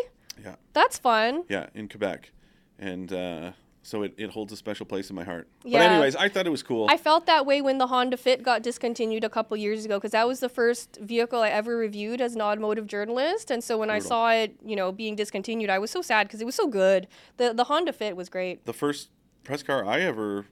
Yeah, 0.45 0.57
That's 0.75 0.99
fun. 0.99 1.45
yeah, 1.49 1.69
in 1.75 1.89
Quebec, 1.89 2.31
and 2.79 3.11
uh, 3.11 3.53
so 3.87 4.03
it, 4.03 4.15
it 4.17 4.31
holds 4.31 4.53
a 4.53 4.57
special 4.57 4.87
place 4.87 5.11
in 5.11 5.15
my 5.15 5.23
heart. 5.25 5.47
Yeah. 5.63 5.79
But 5.79 5.91
anyways, 5.93 6.17
I 6.17 6.29
thought 6.29 6.47
it 6.47 6.51
was 6.51 6.63
cool. 6.65 6.89
I 6.91 6.97
felt 6.97 7.27
that 7.27 7.45
way 7.47 7.61
when 7.63 7.79
the 7.79 7.87
Honda 7.87 8.17
Fit 8.17 8.43
got 8.43 8.63
discontinued 8.63 9.23
a 9.23 9.29
couple 9.29 9.57
years 9.57 9.85
ago 9.85 9.99
because 9.99 10.13
that 10.13 10.27
was 10.27 10.41
the 10.41 10.49
first 10.49 10.99
vehicle 11.03 11.41
I 11.43 11.51
ever 11.51 11.77
reviewed 11.77 12.21
as 12.21 12.35
an 12.35 12.41
automotive 12.41 12.87
journalist. 12.87 13.51
And 13.51 13.63
so 13.63 13.79
when 13.79 13.91
I 13.91 13.99
saw 14.01 14.31
it, 14.33 14.57
you 14.65 14.75
know, 14.75 14.91
being 14.91 15.15
discontinued, 15.17 15.71
I 15.71 15.79
was 15.79 15.91
so 15.91 16.03
sad 16.03 16.27
because 16.27 16.41
it 16.41 16.47
was 16.47 16.55
so 16.57 16.67
good. 16.67 17.07
The 17.37 17.53
the 17.55 17.65
Honda 17.65 17.93
Fit 17.93 18.17
was 18.17 18.29
great. 18.29 18.65
the 18.65 18.73
first 18.73 19.11
press 19.45 19.63
car 19.63 19.85
I 19.85 20.01
ever 20.01 20.47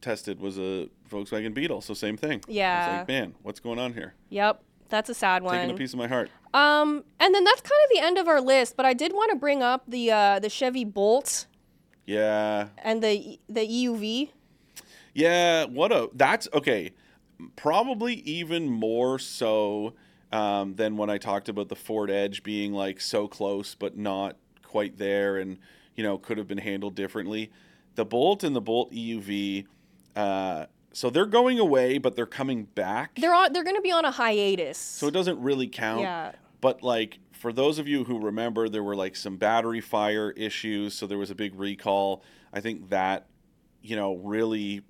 tested 0.00 0.40
was 0.40 0.58
a 0.58 0.88
Volkswagen 1.10 1.52
Beetle. 1.54 1.80
So 1.80 1.94
same 1.94 2.16
thing. 2.16 2.40
I 2.48 2.52
Yeah. 2.52 2.88
was 2.90 2.98
like, 2.98 3.08
man, 3.08 3.34
what's 3.42 3.60
going 3.60 3.78
on 3.78 3.94
here? 3.94 4.14
Yep, 4.30 4.62
that's 4.88 5.08
a 5.10 5.14
sad 5.14 5.42
one. 5.42 5.54
Taking 5.54 5.74
a 5.74 5.78
piece 5.78 5.92
of 5.92 5.98
my 5.98 6.06
heart. 6.06 6.30
Um, 6.54 7.04
and 7.18 7.34
then 7.34 7.44
that's 7.44 7.60
kind 7.60 7.80
of 7.84 7.90
the 7.92 7.98
end 8.00 8.18
of 8.18 8.28
our 8.28 8.40
list. 8.40 8.76
But 8.76 8.86
I 8.86 8.94
did 8.94 9.12
want 9.12 9.30
to 9.30 9.36
bring 9.36 9.62
up 9.62 9.82
the 9.88 10.10
uh, 10.12 10.38
the 10.38 10.48
Chevy 10.48 10.84
Bolt 10.84 11.46
Yeah. 12.06 12.68
and 12.78 13.02
the 13.02 13.38
the 13.48 13.60
EUV. 13.66 14.30
Yeah, 15.14 15.64
what 15.64 15.92
a 15.92 16.10
that's 16.14 16.48
okay. 16.52 16.92
Probably 17.56 18.14
even 18.14 18.68
more 18.70 19.18
so 19.18 19.94
um, 20.32 20.74
than 20.76 20.96
when 20.96 21.10
I 21.10 21.18
talked 21.18 21.48
about 21.48 21.68
the 21.68 21.76
Ford 21.76 22.10
Edge 22.10 22.42
being 22.42 22.72
like 22.72 23.00
so 23.00 23.26
close 23.28 23.74
but 23.74 23.96
not 23.96 24.36
quite 24.62 24.98
there, 24.98 25.36
and 25.38 25.58
you 25.94 26.02
know 26.02 26.18
could 26.18 26.38
have 26.38 26.46
been 26.48 26.58
handled 26.58 26.94
differently. 26.94 27.50
The 27.94 28.04
Bolt 28.04 28.44
and 28.44 28.54
the 28.54 28.60
Bolt 28.60 28.92
EUV, 28.92 29.64
uh, 30.14 30.66
so 30.92 31.08
they're 31.08 31.24
going 31.26 31.58
away, 31.58 31.96
but 31.98 32.14
they're 32.14 32.26
coming 32.26 32.64
back. 32.64 33.16
They're 33.18 33.34
on. 33.34 33.52
They're 33.54 33.64
going 33.64 33.76
to 33.76 33.82
be 33.82 33.92
on 33.92 34.04
a 34.04 34.10
hiatus. 34.10 34.76
so 34.78 35.06
it 35.06 35.12
doesn't 35.12 35.40
really 35.40 35.66
count. 35.66 36.02
yeah. 36.02 36.32
But 36.60 36.82
like 36.82 37.18
for 37.36 37.52
those 37.52 37.78
of 37.78 37.86
you 37.86 38.04
who 38.04 38.18
remember, 38.18 38.68
there 38.68 38.82
were 38.82 38.96
like 38.96 39.14
some 39.16 39.36
battery 39.36 39.80
fire 39.80 40.30
issues, 40.32 40.94
so 40.94 41.06
there 41.06 41.18
was 41.18 41.30
a 41.30 41.34
big 41.34 41.54
recall. 41.54 42.22
I 42.52 42.60
think 42.60 42.90
that 42.90 43.26
you 43.82 43.96
know 43.96 44.14
really 44.16 44.82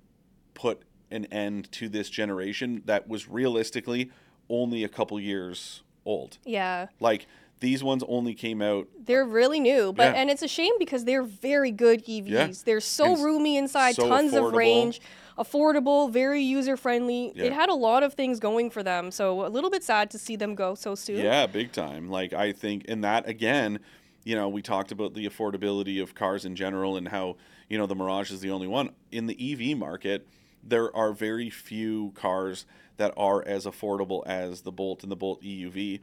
put 0.53 0.81
an 1.11 1.25
end 1.25 1.71
to 1.73 1.87
this 1.89 2.09
generation 2.09 2.81
that 2.85 3.07
was 3.07 3.27
realistically 3.29 4.11
only 4.49 4.83
a 4.83 4.89
couple 4.89 5.19
years 5.19 5.83
old. 6.05 6.37
Yeah. 6.45 6.87
Like 6.99 7.27
these 7.59 7.83
ones 7.83 8.03
only 8.07 8.33
came 8.33 8.61
out 8.61 8.87
They're 9.05 9.25
really 9.25 9.59
new, 9.59 9.93
but 9.93 10.13
Yeah. 10.13 10.19
and 10.21 10.29
it's 10.29 10.41
a 10.43 10.47
shame 10.47 10.73
because 10.79 11.05
they're 11.05 11.23
very 11.23 11.71
good 11.71 12.03
EVs. 12.05 12.27
Yeah. 12.29 12.51
They're 12.65 12.79
so 12.81 13.13
And 13.13 13.23
roomy 13.23 13.57
inside, 13.57 13.95
so 13.95 14.07
tons 14.07 14.33
of 14.33 14.53
range, 14.53 15.01
affordable, 15.37 16.11
very 16.11 16.41
user 16.41 16.75
friendly. 16.77 17.31
Yeah. 17.35 17.45
It 17.45 17.53
had 17.53 17.69
a 17.69 17.73
lot 17.73 18.03
of 18.03 18.13
things 18.13 18.39
going 18.39 18.69
for 18.69 18.83
them, 18.83 19.11
so 19.11 19.45
a 19.45 19.49
little 19.49 19.69
bit 19.69 19.83
sad 19.83 20.09
to 20.11 20.19
see 20.19 20.35
them 20.35 20.55
go 20.55 20.75
so 20.75 20.95
soon. 20.95 21.17
Yeah, 21.17 21.47
big 21.47 21.71
time. 21.71 22.09
Like 22.09 22.33
I 22.33 22.51
think, 22.51 22.85
and 22.87 23.03
that 23.03 23.27
again, 23.27 23.79
you 24.23 24.35
know, 24.35 24.49
we 24.49 24.61
talked 24.61 24.91
about 24.91 25.13
the 25.13 25.27
affordability 25.27 26.01
of 26.01 26.15
cars 26.15 26.45
in 26.45 26.55
general 26.55 26.97
and 26.97 27.07
how 27.07 27.37
you 27.69 27.77
know 27.77 27.85
the 27.85 27.95
Mirage 27.95 28.31
is 28.31 28.41
the 28.41 28.51
only 28.51 28.67
one 28.67 28.91
in 29.11 29.27
the 29.27 29.53
EV 29.53 29.77
market. 29.77 30.27
There 30.63 30.93
are 30.95 31.13
very 31.13 31.49
few 31.49 32.11
cars 32.15 32.65
that 32.97 33.13
are 33.15 33.45
as 33.47 33.65
affordable 33.65 34.25
as 34.25 34.61
the 34.61 34.71
Bolt 34.71 35.03
and 35.03 35.11
the 35.11 35.15
Bolt 35.15 35.41
EUV, 35.41 36.01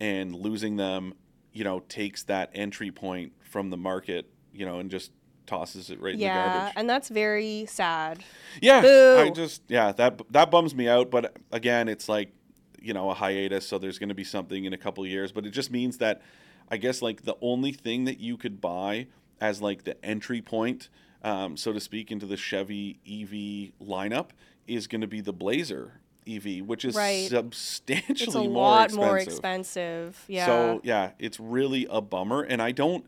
and 0.00 0.34
losing 0.34 0.76
them, 0.76 1.14
you 1.52 1.64
know, 1.64 1.80
takes 1.88 2.24
that 2.24 2.50
entry 2.54 2.90
point 2.90 3.32
from 3.48 3.70
the 3.70 3.76
market, 3.76 4.26
you 4.52 4.66
know, 4.66 4.80
and 4.80 4.90
just 4.90 5.12
tosses 5.46 5.90
it 5.90 6.00
right 6.00 6.14
in 6.14 6.18
the 6.20 6.24
Yeah, 6.26 6.52
garbage. 6.58 6.72
and 6.76 6.88
that's 6.90 7.08
very 7.08 7.66
sad. 7.66 8.22
Yeah, 8.60 8.80
Boo. 8.82 9.16
I 9.18 9.30
just 9.30 9.62
yeah 9.68 9.92
that 9.92 10.20
that 10.32 10.50
bums 10.50 10.74
me 10.74 10.88
out. 10.88 11.10
But 11.10 11.36
again, 11.50 11.88
it's 11.88 12.08
like 12.08 12.32
you 12.80 12.92
know 12.94 13.10
a 13.10 13.14
hiatus, 13.14 13.66
so 13.66 13.78
there's 13.78 13.98
going 13.98 14.08
to 14.08 14.14
be 14.14 14.24
something 14.24 14.64
in 14.64 14.72
a 14.72 14.78
couple 14.78 15.06
years. 15.06 15.32
But 15.32 15.46
it 15.46 15.50
just 15.50 15.70
means 15.70 15.98
that 15.98 16.22
I 16.70 16.76
guess 16.76 17.02
like 17.02 17.22
the 17.22 17.36
only 17.40 17.72
thing 17.72 18.04
that 18.04 18.18
you 18.18 18.36
could 18.36 18.60
buy 18.60 19.06
as 19.40 19.60
like 19.60 19.84
the 19.84 20.02
entry 20.04 20.40
point, 20.40 20.88
um, 21.22 21.56
so 21.56 21.72
to 21.72 21.80
speak, 21.80 22.10
into 22.12 22.26
the 22.26 22.36
Chevy 22.36 22.98
EV 23.06 23.86
lineup 23.86 24.28
is 24.66 24.86
going 24.86 25.00
to 25.00 25.06
be 25.08 25.20
the 25.20 25.32
Blazer 25.32 26.00
EV, 26.26 26.60
which 26.64 26.84
is 26.84 26.94
Right. 26.94 27.28
substantially 27.28 28.26
It's 28.26 28.34
a 28.36 28.38
more 28.44 28.48
lot 28.48 28.84
expensive. 28.86 28.96
more 29.08 29.18
expensive. 29.18 30.24
Yeah. 30.28 30.46
So 30.46 30.80
yeah, 30.84 31.10
it's 31.18 31.40
really 31.40 31.86
a 31.90 32.00
bummer, 32.00 32.42
and 32.42 32.62
I 32.62 32.70
don't, 32.70 33.04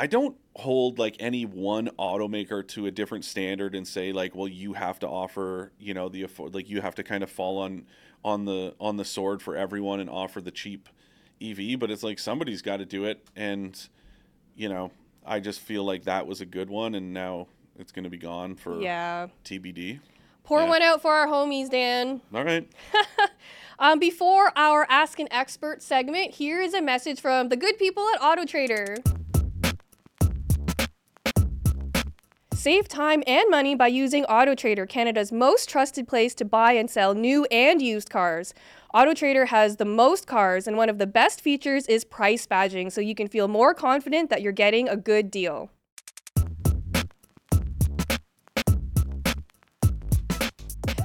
I 0.00 0.06
don't 0.06 0.34
hold 0.56 0.98
like 0.98 1.16
any 1.20 1.44
one 1.44 1.90
automaker 1.98 2.66
to 2.68 2.86
a 2.86 2.90
different 2.90 3.22
standard 3.26 3.74
and 3.74 3.86
say 3.86 4.12
like, 4.12 4.34
well, 4.34 4.48
you 4.48 4.72
have 4.72 4.98
to 5.00 5.06
offer, 5.06 5.72
you 5.78 5.92
know, 5.92 6.08
the 6.08 6.22
afford, 6.22 6.54
like 6.54 6.70
you 6.70 6.80
have 6.80 6.94
to 6.94 7.02
kind 7.02 7.22
of 7.22 7.30
fall 7.30 7.58
on, 7.58 7.84
on 8.24 8.46
the 8.46 8.74
on 8.80 8.96
the 8.96 9.04
sword 9.04 9.42
for 9.42 9.56
everyone 9.56 10.00
and 10.00 10.08
offer 10.08 10.40
the 10.40 10.50
cheap 10.50 10.88
EV, 11.42 11.78
but 11.78 11.90
it's 11.90 12.02
like 12.02 12.18
somebody's 12.18 12.62
got 12.62 12.78
to 12.78 12.86
do 12.86 13.04
it, 13.04 13.26
and 13.36 13.88
you 14.56 14.70
know, 14.70 14.90
I 15.26 15.38
just 15.38 15.60
feel 15.60 15.84
like 15.84 16.04
that 16.04 16.26
was 16.26 16.40
a 16.40 16.46
good 16.46 16.70
one, 16.70 16.94
and 16.94 17.12
now 17.12 17.48
it's 17.78 17.92
going 17.92 18.04
to 18.04 18.10
be 18.10 18.16
gone 18.16 18.56
for 18.56 18.80
yeah. 18.80 19.26
TBD. 19.44 20.00
Pour 20.44 20.60
Yeah. 20.60 20.68
one 20.68 20.80
out 20.80 21.02
for 21.02 21.12
our 21.12 21.26
homies, 21.26 21.68
Dan. 21.70 22.22
All 22.34 22.44
right. 22.44 22.66
Um, 23.82 23.98
before 23.98 24.52
our 24.56 24.86
Ask 24.90 25.18
an 25.20 25.28
Expert 25.30 25.82
segment, 25.82 26.32
here 26.32 26.60
is 26.60 26.74
a 26.74 26.82
message 26.82 27.18
from 27.18 27.48
the 27.48 27.56
good 27.56 27.78
people 27.78 28.06
at 28.14 28.20
Auto 28.20 28.44
Trader. 28.44 28.98
Save 32.60 32.88
time 32.88 33.22
and 33.26 33.48
money 33.48 33.74
by 33.74 33.86
using 33.86 34.26
Auto 34.26 34.54
Trader, 34.54 34.84
Canada's 34.84 35.32
most 35.32 35.66
trusted 35.66 36.06
place 36.06 36.34
to 36.34 36.44
buy 36.44 36.72
and 36.72 36.90
sell 36.90 37.14
new 37.14 37.46
and 37.46 37.80
used 37.80 38.10
cars. 38.10 38.52
Auto 38.92 39.14
Trader 39.14 39.46
has 39.46 39.76
the 39.76 39.86
most 39.86 40.26
cars, 40.26 40.66
and 40.66 40.76
one 40.76 40.90
of 40.90 40.98
the 40.98 41.06
best 41.06 41.40
features 41.40 41.86
is 41.86 42.04
price 42.04 42.46
badging, 42.46 42.92
so 42.92 43.00
you 43.00 43.14
can 43.14 43.28
feel 43.28 43.48
more 43.48 43.72
confident 43.72 44.28
that 44.28 44.42
you're 44.42 44.52
getting 44.52 44.90
a 44.90 44.96
good 44.98 45.30
deal. 45.30 45.70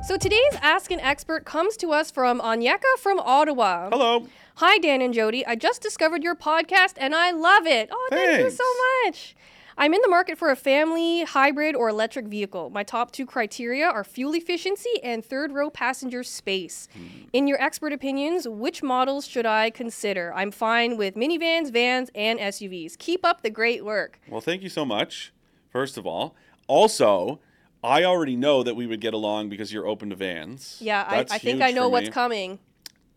So 0.05 0.17
today's 0.17 0.55
Ask 0.61 0.91
an 0.91 0.99
Expert 0.99 1.45
comes 1.45 1.77
to 1.77 1.93
us 1.93 2.11
from 2.11 2.41
Anyeka 2.41 2.97
from 2.99 3.17
Ottawa. 3.21 3.91
Hello. 3.91 4.27
Hi, 4.55 4.77
Dan 4.79 5.01
and 5.01 5.13
Jodi. 5.13 5.45
I 5.45 5.55
just 5.55 5.81
discovered 5.81 6.21
your 6.21 6.35
podcast 6.35 6.95
and 6.97 7.15
I 7.15 7.31
love 7.31 7.65
it. 7.65 7.87
Oh, 7.93 8.07
thank 8.09 8.43
you 8.43 8.51
so 8.51 8.65
much. 9.05 9.37
I'm 9.77 9.93
in 9.93 10.01
the 10.01 10.07
market 10.07 10.37
for 10.37 10.49
a 10.49 10.55
family, 10.55 11.23
hybrid, 11.23 11.75
or 11.75 11.89
electric 11.89 12.27
vehicle. 12.27 12.69
My 12.69 12.83
top 12.83 13.11
two 13.11 13.25
criteria 13.25 13.85
are 13.85 14.05
fuel 14.05 14.33
efficiency 14.33 15.01
and 15.03 15.23
third 15.23 15.51
row 15.51 15.69
passenger 15.69 16.23
space. 16.23 16.87
Hmm. 16.93 17.25
In 17.33 17.47
your 17.47 17.61
expert 17.61 17.91
opinions, 17.91 18.47
which 18.47 18.81
models 18.81 19.27
should 19.27 19.45
I 19.45 19.69
consider? 19.69 20.33
I'm 20.33 20.51
fine 20.51 20.95
with 20.95 21.15
minivans, 21.15 21.73
vans, 21.73 22.09
and 22.15 22.39
SUVs. 22.39 22.97
Keep 22.97 23.25
up 23.25 23.41
the 23.41 23.49
great 23.49 23.83
work. 23.83 24.19
Well, 24.29 24.41
thank 24.41 24.61
you 24.61 24.69
so 24.69 24.85
much, 24.85 25.33
first 25.69 25.97
of 25.97 26.07
all. 26.07 26.35
Also, 26.67 27.41
I 27.83 28.05
already 28.05 28.37
know 28.37 28.63
that 28.63 28.75
we 28.75 28.87
would 28.87 29.01
get 29.01 29.13
along 29.13 29.49
because 29.49 29.73
you're 29.73 29.87
open 29.87 30.09
to 30.09 30.15
vans. 30.15 30.77
Yeah, 30.79 31.05
I, 31.05 31.19
I 31.29 31.37
think 31.37 31.61
I 31.61 31.71
know 31.71 31.89
what's 31.89 32.07
me. 32.07 32.11
coming. 32.11 32.59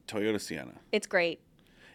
Toyota 0.08 0.40
Sienna. 0.40 0.74
It's 0.90 1.06
great. 1.06 1.40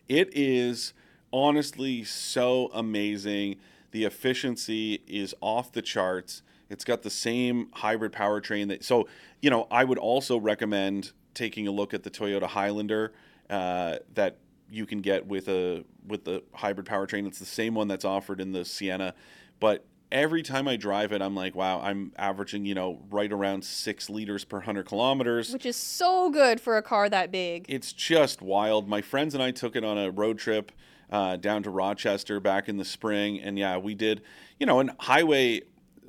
It 0.08 0.30
is 0.34 0.93
honestly 1.34 2.06
so 2.06 2.69
amazing. 2.73 3.58
The 3.93 4.06
efficiency 4.06 5.03
is 5.06 5.36
off 5.39 5.71
the 5.71 5.84
charts. 5.84 6.41
It's 6.67 6.84
got 6.84 7.03
the 7.03 7.12
same 7.12 7.69
hybrid 7.73 8.12
powertrain 8.12 8.67
that 8.69 8.84
so, 8.84 9.08
you 9.39 9.51
know, 9.51 9.67
I 9.69 9.84
would 9.84 9.99
also 9.99 10.38
recommend 10.39 11.12
taking 11.36 11.67
a 11.67 11.71
look 11.71 11.93
at 11.93 12.01
the 12.01 12.10
Toyota 12.10 12.47
Highlander 12.47 13.13
uh, 13.51 13.97
that 14.15 14.38
you 14.71 14.88
can 14.88 15.01
get 15.01 15.27
with 15.27 15.47
a 15.47 15.86
with 16.08 16.25
the 16.25 16.41
hybrid 16.56 16.88
powertrain. 16.88 17.27
It's 17.27 17.38
the 17.38 17.45
same 17.45 17.75
one 17.75 17.88
that's 17.88 18.03
offered 18.03 18.41
in 18.41 18.51
the 18.51 18.65
Sienna, 18.65 19.13
but 19.60 19.86
every 20.12 20.41
time 20.41 20.67
I 20.67 20.75
drive 20.75 21.12
it, 21.12 21.21
I'm 21.21 21.36
like, 21.36 21.53
wow, 21.53 21.79
I'm 21.79 22.13
averaging, 22.17 22.65
you 22.65 22.73
know, 22.73 22.99
right 23.12 23.32
around 23.32 23.63
six 23.63 24.10
liters 24.10 24.43
per 24.43 24.62
hundred 24.62 24.88
kilometers. 24.88 25.53
Which 25.53 25.67
is 25.67 25.75
so 25.75 26.32
good 26.32 26.60
for 26.60 26.77
a 26.77 26.82
car 26.82 27.10
that 27.10 27.32
big. 27.32 27.67
It's 27.69 27.93
just 27.93 28.41
wild. 28.41 28.88
My 28.88 29.01
friends 29.01 29.36
and 29.36 29.43
I 29.43 29.51
took 29.51 29.75
it 29.75 29.84
on 29.84 29.99
a 29.99 30.10
road 30.10 30.39
trip 30.39 30.71
uh, 31.13 31.36
down 31.36 31.62
to 31.62 31.69
Rochester 31.69 32.39
back 32.39 32.67
in 32.67 32.78
the 32.78 32.84
spring, 32.84 33.39
and 33.39 33.58
yeah, 33.58 33.78
we 33.78 33.93
did, 33.93 34.23
you 34.60 34.65
know, 34.65 34.80
and 34.80 34.91
highway. 34.99 35.62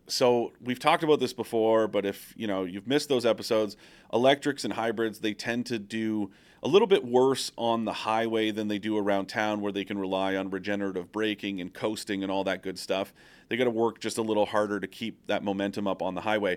So 0.06 0.52
we've 0.62 0.78
talked 0.78 1.04
about 1.04 1.20
this 1.20 1.34
before, 1.34 1.86
but 1.86 2.06
if 2.06 2.32
you 2.38 2.46
know 2.46 2.64
you've 2.64 2.88
missed 2.88 3.10
those 3.10 3.26
episodes, 3.26 3.76
electrics 4.12 4.64
and 4.64 4.72
hybrids 4.72 5.18
they 5.18 5.34
tend 5.34 5.66
to 5.66 5.78
do 5.78 6.30
a 6.62 6.68
little 6.68 6.88
bit 6.88 7.04
worse 7.04 7.52
on 7.58 7.84
the 7.84 7.92
highway 7.92 8.50
than 8.50 8.68
they 8.68 8.78
do 8.78 8.96
around 8.96 9.26
town, 9.26 9.60
where 9.60 9.72
they 9.72 9.84
can 9.84 9.98
rely 9.98 10.36
on 10.36 10.48
regenerative 10.48 11.12
braking 11.12 11.60
and 11.60 11.74
coasting 11.74 12.22
and 12.22 12.32
all 12.32 12.44
that 12.44 12.62
good 12.62 12.78
stuff. 12.78 13.12
They 13.48 13.58
got 13.58 13.64
to 13.64 13.70
work 13.70 14.00
just 14.00 14.16
a 14.16 14.22
little 14.22 14.46
harder 14.46 14.80
to 14.80 14.86
keep 14.86 15.26
that 15.26 15.44
momentum 15.44 15.86
up 15.86 16.00
on 16.00 16.14
the 16.14 16.22
highway. 16.22 16.56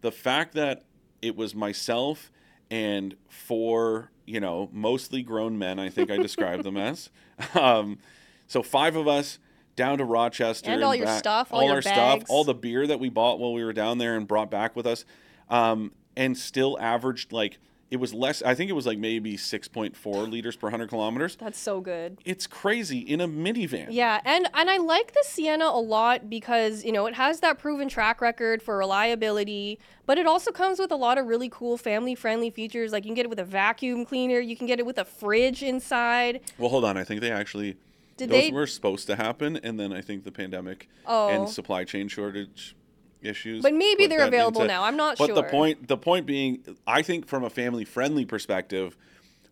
The 0.00 0.10
fact 0.10 0.54
that 0.54 0.82
it 1.20 1.36
was 1.36 1.54
myself 1.54 2.32
and 2.72 3.14
four, 3.28 4.10
you 4.24 4.40
know, 4.40 4.68
mostly 4.72 5.22
grown 5.22 5.58
men, 5.58 5.78
I 5.78 5.90
think 5.90 6.10
I 6.10 6.16
described 6.16 6.64
them 6.64 6.76
as. 6.76 7.10
Um, 7.54 7.98
so 8.46 8.62
five 8.62 8.94
of 8.96 9.08
us 9.08 9.38
down 9.74 9.98
to 9.98 10.04
Rochester 10.04 10.70
And 10.70 10.84
all 10.84 10.94
your 10.94 11.06
back- 11.06 11.18
stuff, 11.18 11.48
all 11.50 11.60
all 11.60 11.66
your 11.66 11.76
our 11.76 11.82
bags. 11.82 12.22
stuff, 12.22 12.30
all 12.30 12.44
the 12.44 12.54
beer 12.54 12.86
that 12.86 13.00
we 13.00 13.08
bought 13.08 13.38
while 13.40 13.52
we 13.52 13.64
were 13.64 13.72
down 13.72 13.98
there 13.98 14.14
and 14.16 14.28
brought 14.28 14.50
back 14.50 14.76
with 14.76 14.86
us, 14.86 15.04
um, 15.50 15.90
and 16.16 16.36
still 16.36 16.78
averaged 16.80 17.32
like 17.32 17.58
it 17.92 18.00
was 18.00 18.14
less. 18.14 18.40
I 18.42 18.54
think 18.54 18.70
it 18.70 18.72
was 18.72 18.86
like 18.86 18.98
maybe 18.98 19.36
six 19.36 19.68
point 19.68 19.94
four 19.94 20.22
liters 20.22 20.56
per 20.56 20.70
hundred 20.70 20.88
kilometers. 20.88 21.36
That's 21.36 21.58
so 21.58 21.82
good. 21.82 22.16
It's 22.24 22.46
crazy 22.46 23.00
in 23.00 23.20
a 23.20 23.28
minivan. 23.28 23.88
Yeah, 23.90 24.20
and 24.24 24.48
and 24.54 24.70
I 24.70 24.78
like 24.78 25.12
the 25.12 25.22
Sienna 25.26 25.66
a 25.66 25.78
lot 25.78 26.30
because, 26.30 26.84
you 26.84 26.90
know, 26.90 27.04
it 27.04 27.14
has 27.14 27.40
that 27.40 27.58
proven 27.58 27.90
track 27.90 28.22
record 28.22 28.62
for 28.62 28.78
reliability, 28.78 29.78
but 30.06 30.16
it 30.16 30.26
also 30.26 30.50
comes 30.50 30.78
with 30.78 30.90
a 30.90 30.96
lot 30.96 31.18
of 31.18 31.26
really 31.26 31.50
cool 31.50 31.76
family-friendly 31.76 32.48
features 32.50 32.92
like 32.92 33.04
you 33.04 33.08
can 33.10 33.14
get 33.14 33.26
it 33.26 33.30
with 33.30 33.38
a 33.40 33.44
vacuum 33.44 34.06
cleaner, 34.06 34.40
you 34.40 34.56
can 34.56 34.66
get 34.66 34.78
it 34.78 34.86
with 34.86 34.96
a 34.96 35.04
fridge 35.04 35.62
inside. 35.62 36.40
Well, 36.56 36.70
hold 36.70 36.86
on. 36.86 36.96
I 36.96 37.04
think 37.04 37.20
they 37.20 37.30
actually 37.30 37.76
Did 38.16 38.30
those 38.30 38.44
they- 38.44 38.50
were 38.52 38.66
supposed 38.66 39.06
to 39.08 39.16
happen, 39.16 39.58
and 39.58 39.78
then 39.78 39.92
I 39.92 40.00
think 40.00 40.24
the 40.24 40.32
pandemic 40.32 40.88
Oh. 41.06 41.28
and 41.28 41.46
supply 41.46 41.84
chain 41.84 42.08
shortage 42.08 42.74
issues. 43.22 43.62
But 43.62 43.74
maybe 43.74 44.06
they're 44.06 44.26
available 44.26 44.62
into- 44.62 44.72
now. 44.74 44.84
I'm 44.84 44.96
not 44.96 45.18
but 45.18 45.28
the 45.28 45.42
sure. 45.42 45.50
point 45.50 45.88
the 45.88 45.96
point 45.96 46.26
being, 46.26 46.64
I 46.86 47.02
think 47.02 47.26
from 47.26 47.44
a 47.44 47.50
family 47.50 47.84
friendly 47.84 48.24
perspective, 48.24 48.96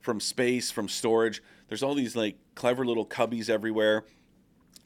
from 0.00 0.20
space, 0.20 0.70
from 0.70 0.88
storage, 0.88 1.42
there's 1.68 1.82
all 1.82 1.94
these 1.94 2.16
like 2.16 2.36
clever 2.54 2.84
little 2.84 3.06
cubbies 3.06 3.48
everywhere. 3.48 4.04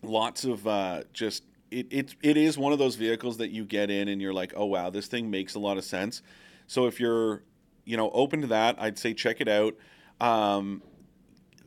Lots 0.03 0.45
of 0.45 0.67
uh, 0.67 1.05
just 1.13 1.45
it, 1.71 1.87
it 1.91 2.15
it 2.23 2.37
is 2.37 2.59
one 2.59 2.73
of 2.73 2.79
those 2.79 2.97
vehicles 2.97 3.39
that 3.39 3.51
you 3.51 3.65
get 3.65 3.91
in 3.91 4.09
and 4.09 4.21
you're 4.21 4.35
like, 4.35 4.53
oh 4.57 4.67
wow, 4.67 4.91
this 4.91 5.07
thing 5.07 5.31
makes 5.31 5.55
a 5.55 5.59
lot 5.59 5.79
of 5.79 5.85
sense. 5.85 6.23
So 6.67 6.87
if 6.87 7.01
you're 7.01 7.43
you 7.85 7.97
know 7.97 8.11
open 8.11 8.41
to 8.43 8.47
that, 8.49 8.77
I'd 8.79 8.99
say 8.99 9.15
check 9.15 9.41
it 9.41 9.49
out. 9.49 9.75
Um, 10.21 10.83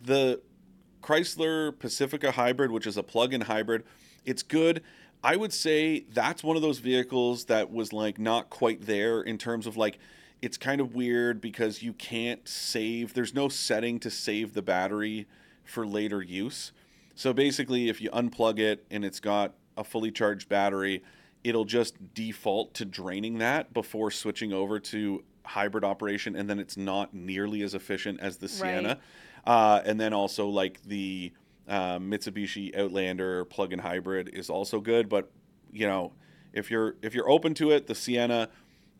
the 0.01 0.41
Chrysler 1.01 1.77
Pacifica 1.77 2.31
hybrid, 2.31 2.71
which 2.71 2.87
is 2.87 2.97
a 2.97 3.03
plug-in 3.03 3.41
hybrid, 3.41 3.83
it's 4.25 4.43
good. 4.43 4.83
I 5.23 5.35
would 5.35 5.53
say 5.53 6.05
that's 6.11 6.43
one 6.43 6.55
of 6.55 6.61
those 6.61 6.79
vehicles 6.79 7.45
that 7.45 7.71
was 7.71 7.91
like 7.91 8.19
not 8.19 8.49
quite 8.49 8.85
there 8.85 9.21
in 9.21 9.37
terms 9.37 9.67
of 9.67 9.75
like 9.77 9.99
it's 10.41 10.57
kind 10.57 10.79
of 10.79 10.93
weird 10.93 11.41
because 11.41 11.81
you 11.81 11.93
can't 11.93 12.47
save 12.47 13.13
there's 13.13 13.33
no 13.33 13.49
setting 13.49 13.99
to 13.99 14.11
save 14.11 14.53
the 14.53 14.61
battery 14.61 15.27
for 15.63 15.85
later 15.85 16.21
use. 16.21 16.71
So 17.15 17.33
basically 17.33 17.89
if 17.89 17.99
you 17.99 18.09
unplug 18.11 18.59
it 18.59 18.85
and 18.91 19.03
it's 19.03 19.19
got 19.19 19.53
a 19.75 19.83
fully 19.83 20.11
charged 20.11 20.49
battery, 20.49 21.03
it'll 21.43 21.65
just 21.65 21.95
default 22.13 22.73
to 22.75 22.85
draining 22.85 23.39
that 23.39 23.73
before 23.73 24.11
switching 24.11 24.53
over 24.53 24.79
to 24.79 25.23
hybrid 25.45 25.83
operation 25.83 26.35
and 26.35 26.49
then 26.49 26.59
it's 26.59 26.77
not 26.77 27.13
nearly 27.13 27.63
as 27.63 27.73
efficient 27.73 28.19
as 28.19 28.37
the 28.37 28.47
Sienna. 28.47 28.99
Uh, 29.45 29.81
and 29.85 29.99
then 29.99 30.13
also 30.13 30.47
like 30.47 30.83
the 30.83 31.31
uh, 31.67 31.99
Mitsubishi 31.99 32.77
Outlander 32.77 33.45
plug-in 33.45 33.79
hybrid 33.79 34.29
is 34.29 34.49
also 34.49 34.79
good, 34.79 35.09
but 35.09 35.31
you 35.71 35.87
know 35.87 36.13
if 36.53 36.71
you're 36.71 36.95
if 37.01 37.13
you're 37.13 37.29
open 37.29 37.53
to 37.55 37.71
it, 37.71 37.87
the 37.87 37.95
Sienna 37.95 38.49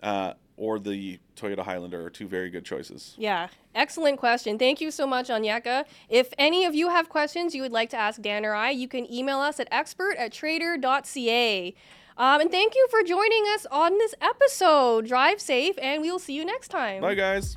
uh, 0.03 0.33
or 0.57 0.79
the 0.79 1.19
Toyota 1.35 1.63
Highlander 1.63 2.05
are 2.05 2.09
two 2.09 2.27
very 2.27 2.49
good 2.49 2.65
choices. 2.65 3.15
Yeah, 3.17 3.47
excellent 3.75 4.17
question. 4.19 4.57
Thank 4.57 4.81
you 4.81 4.91
so 4.91 5.07
much, 5.07 5.29
Anyeka. 5.29 5.85
If 6.09 6.33
any 6.37 6.65
of 6.65 6.75
you 6.75 6.89
have 6.89 7.09
questions 7.09 7.55
you 7.55 7.61
would 7.61 7.71
like 7.71 7.89
to 7.91 7.97
ask 7.97 8.21
Dan 8.21 8.45
or 8.45 8.53
I, 8.53 8.71
you 8.71 8.87
can 8.87 9.11
email 9.11 9.39
us 9.39 9.59
at 9.59 9.67
expert 9.71 10.15
at 10.17 10.31
trader.ca. 10.31 11.75
Um, 12.17 12.41
and 12.41 12.49
thank 12.49 12.73
you 12.73 12.87
for 12.89 13.03
joining 13.03 13.45
us 13.53 13.67
on 13.71 13.97
this 13.99 14.15
episode. 14.19 15.05
Drive 15.05 15.39
safe, 15.39 15.75
and 15.79 16.01
we 16.01 16.09
will 16.09 16.19
see 16.19 16.33
you 16.33 16.43
next 16.45 16.69
time. 16.69 17.01
Bye 17.01 17.15
guys. 17.15 17.55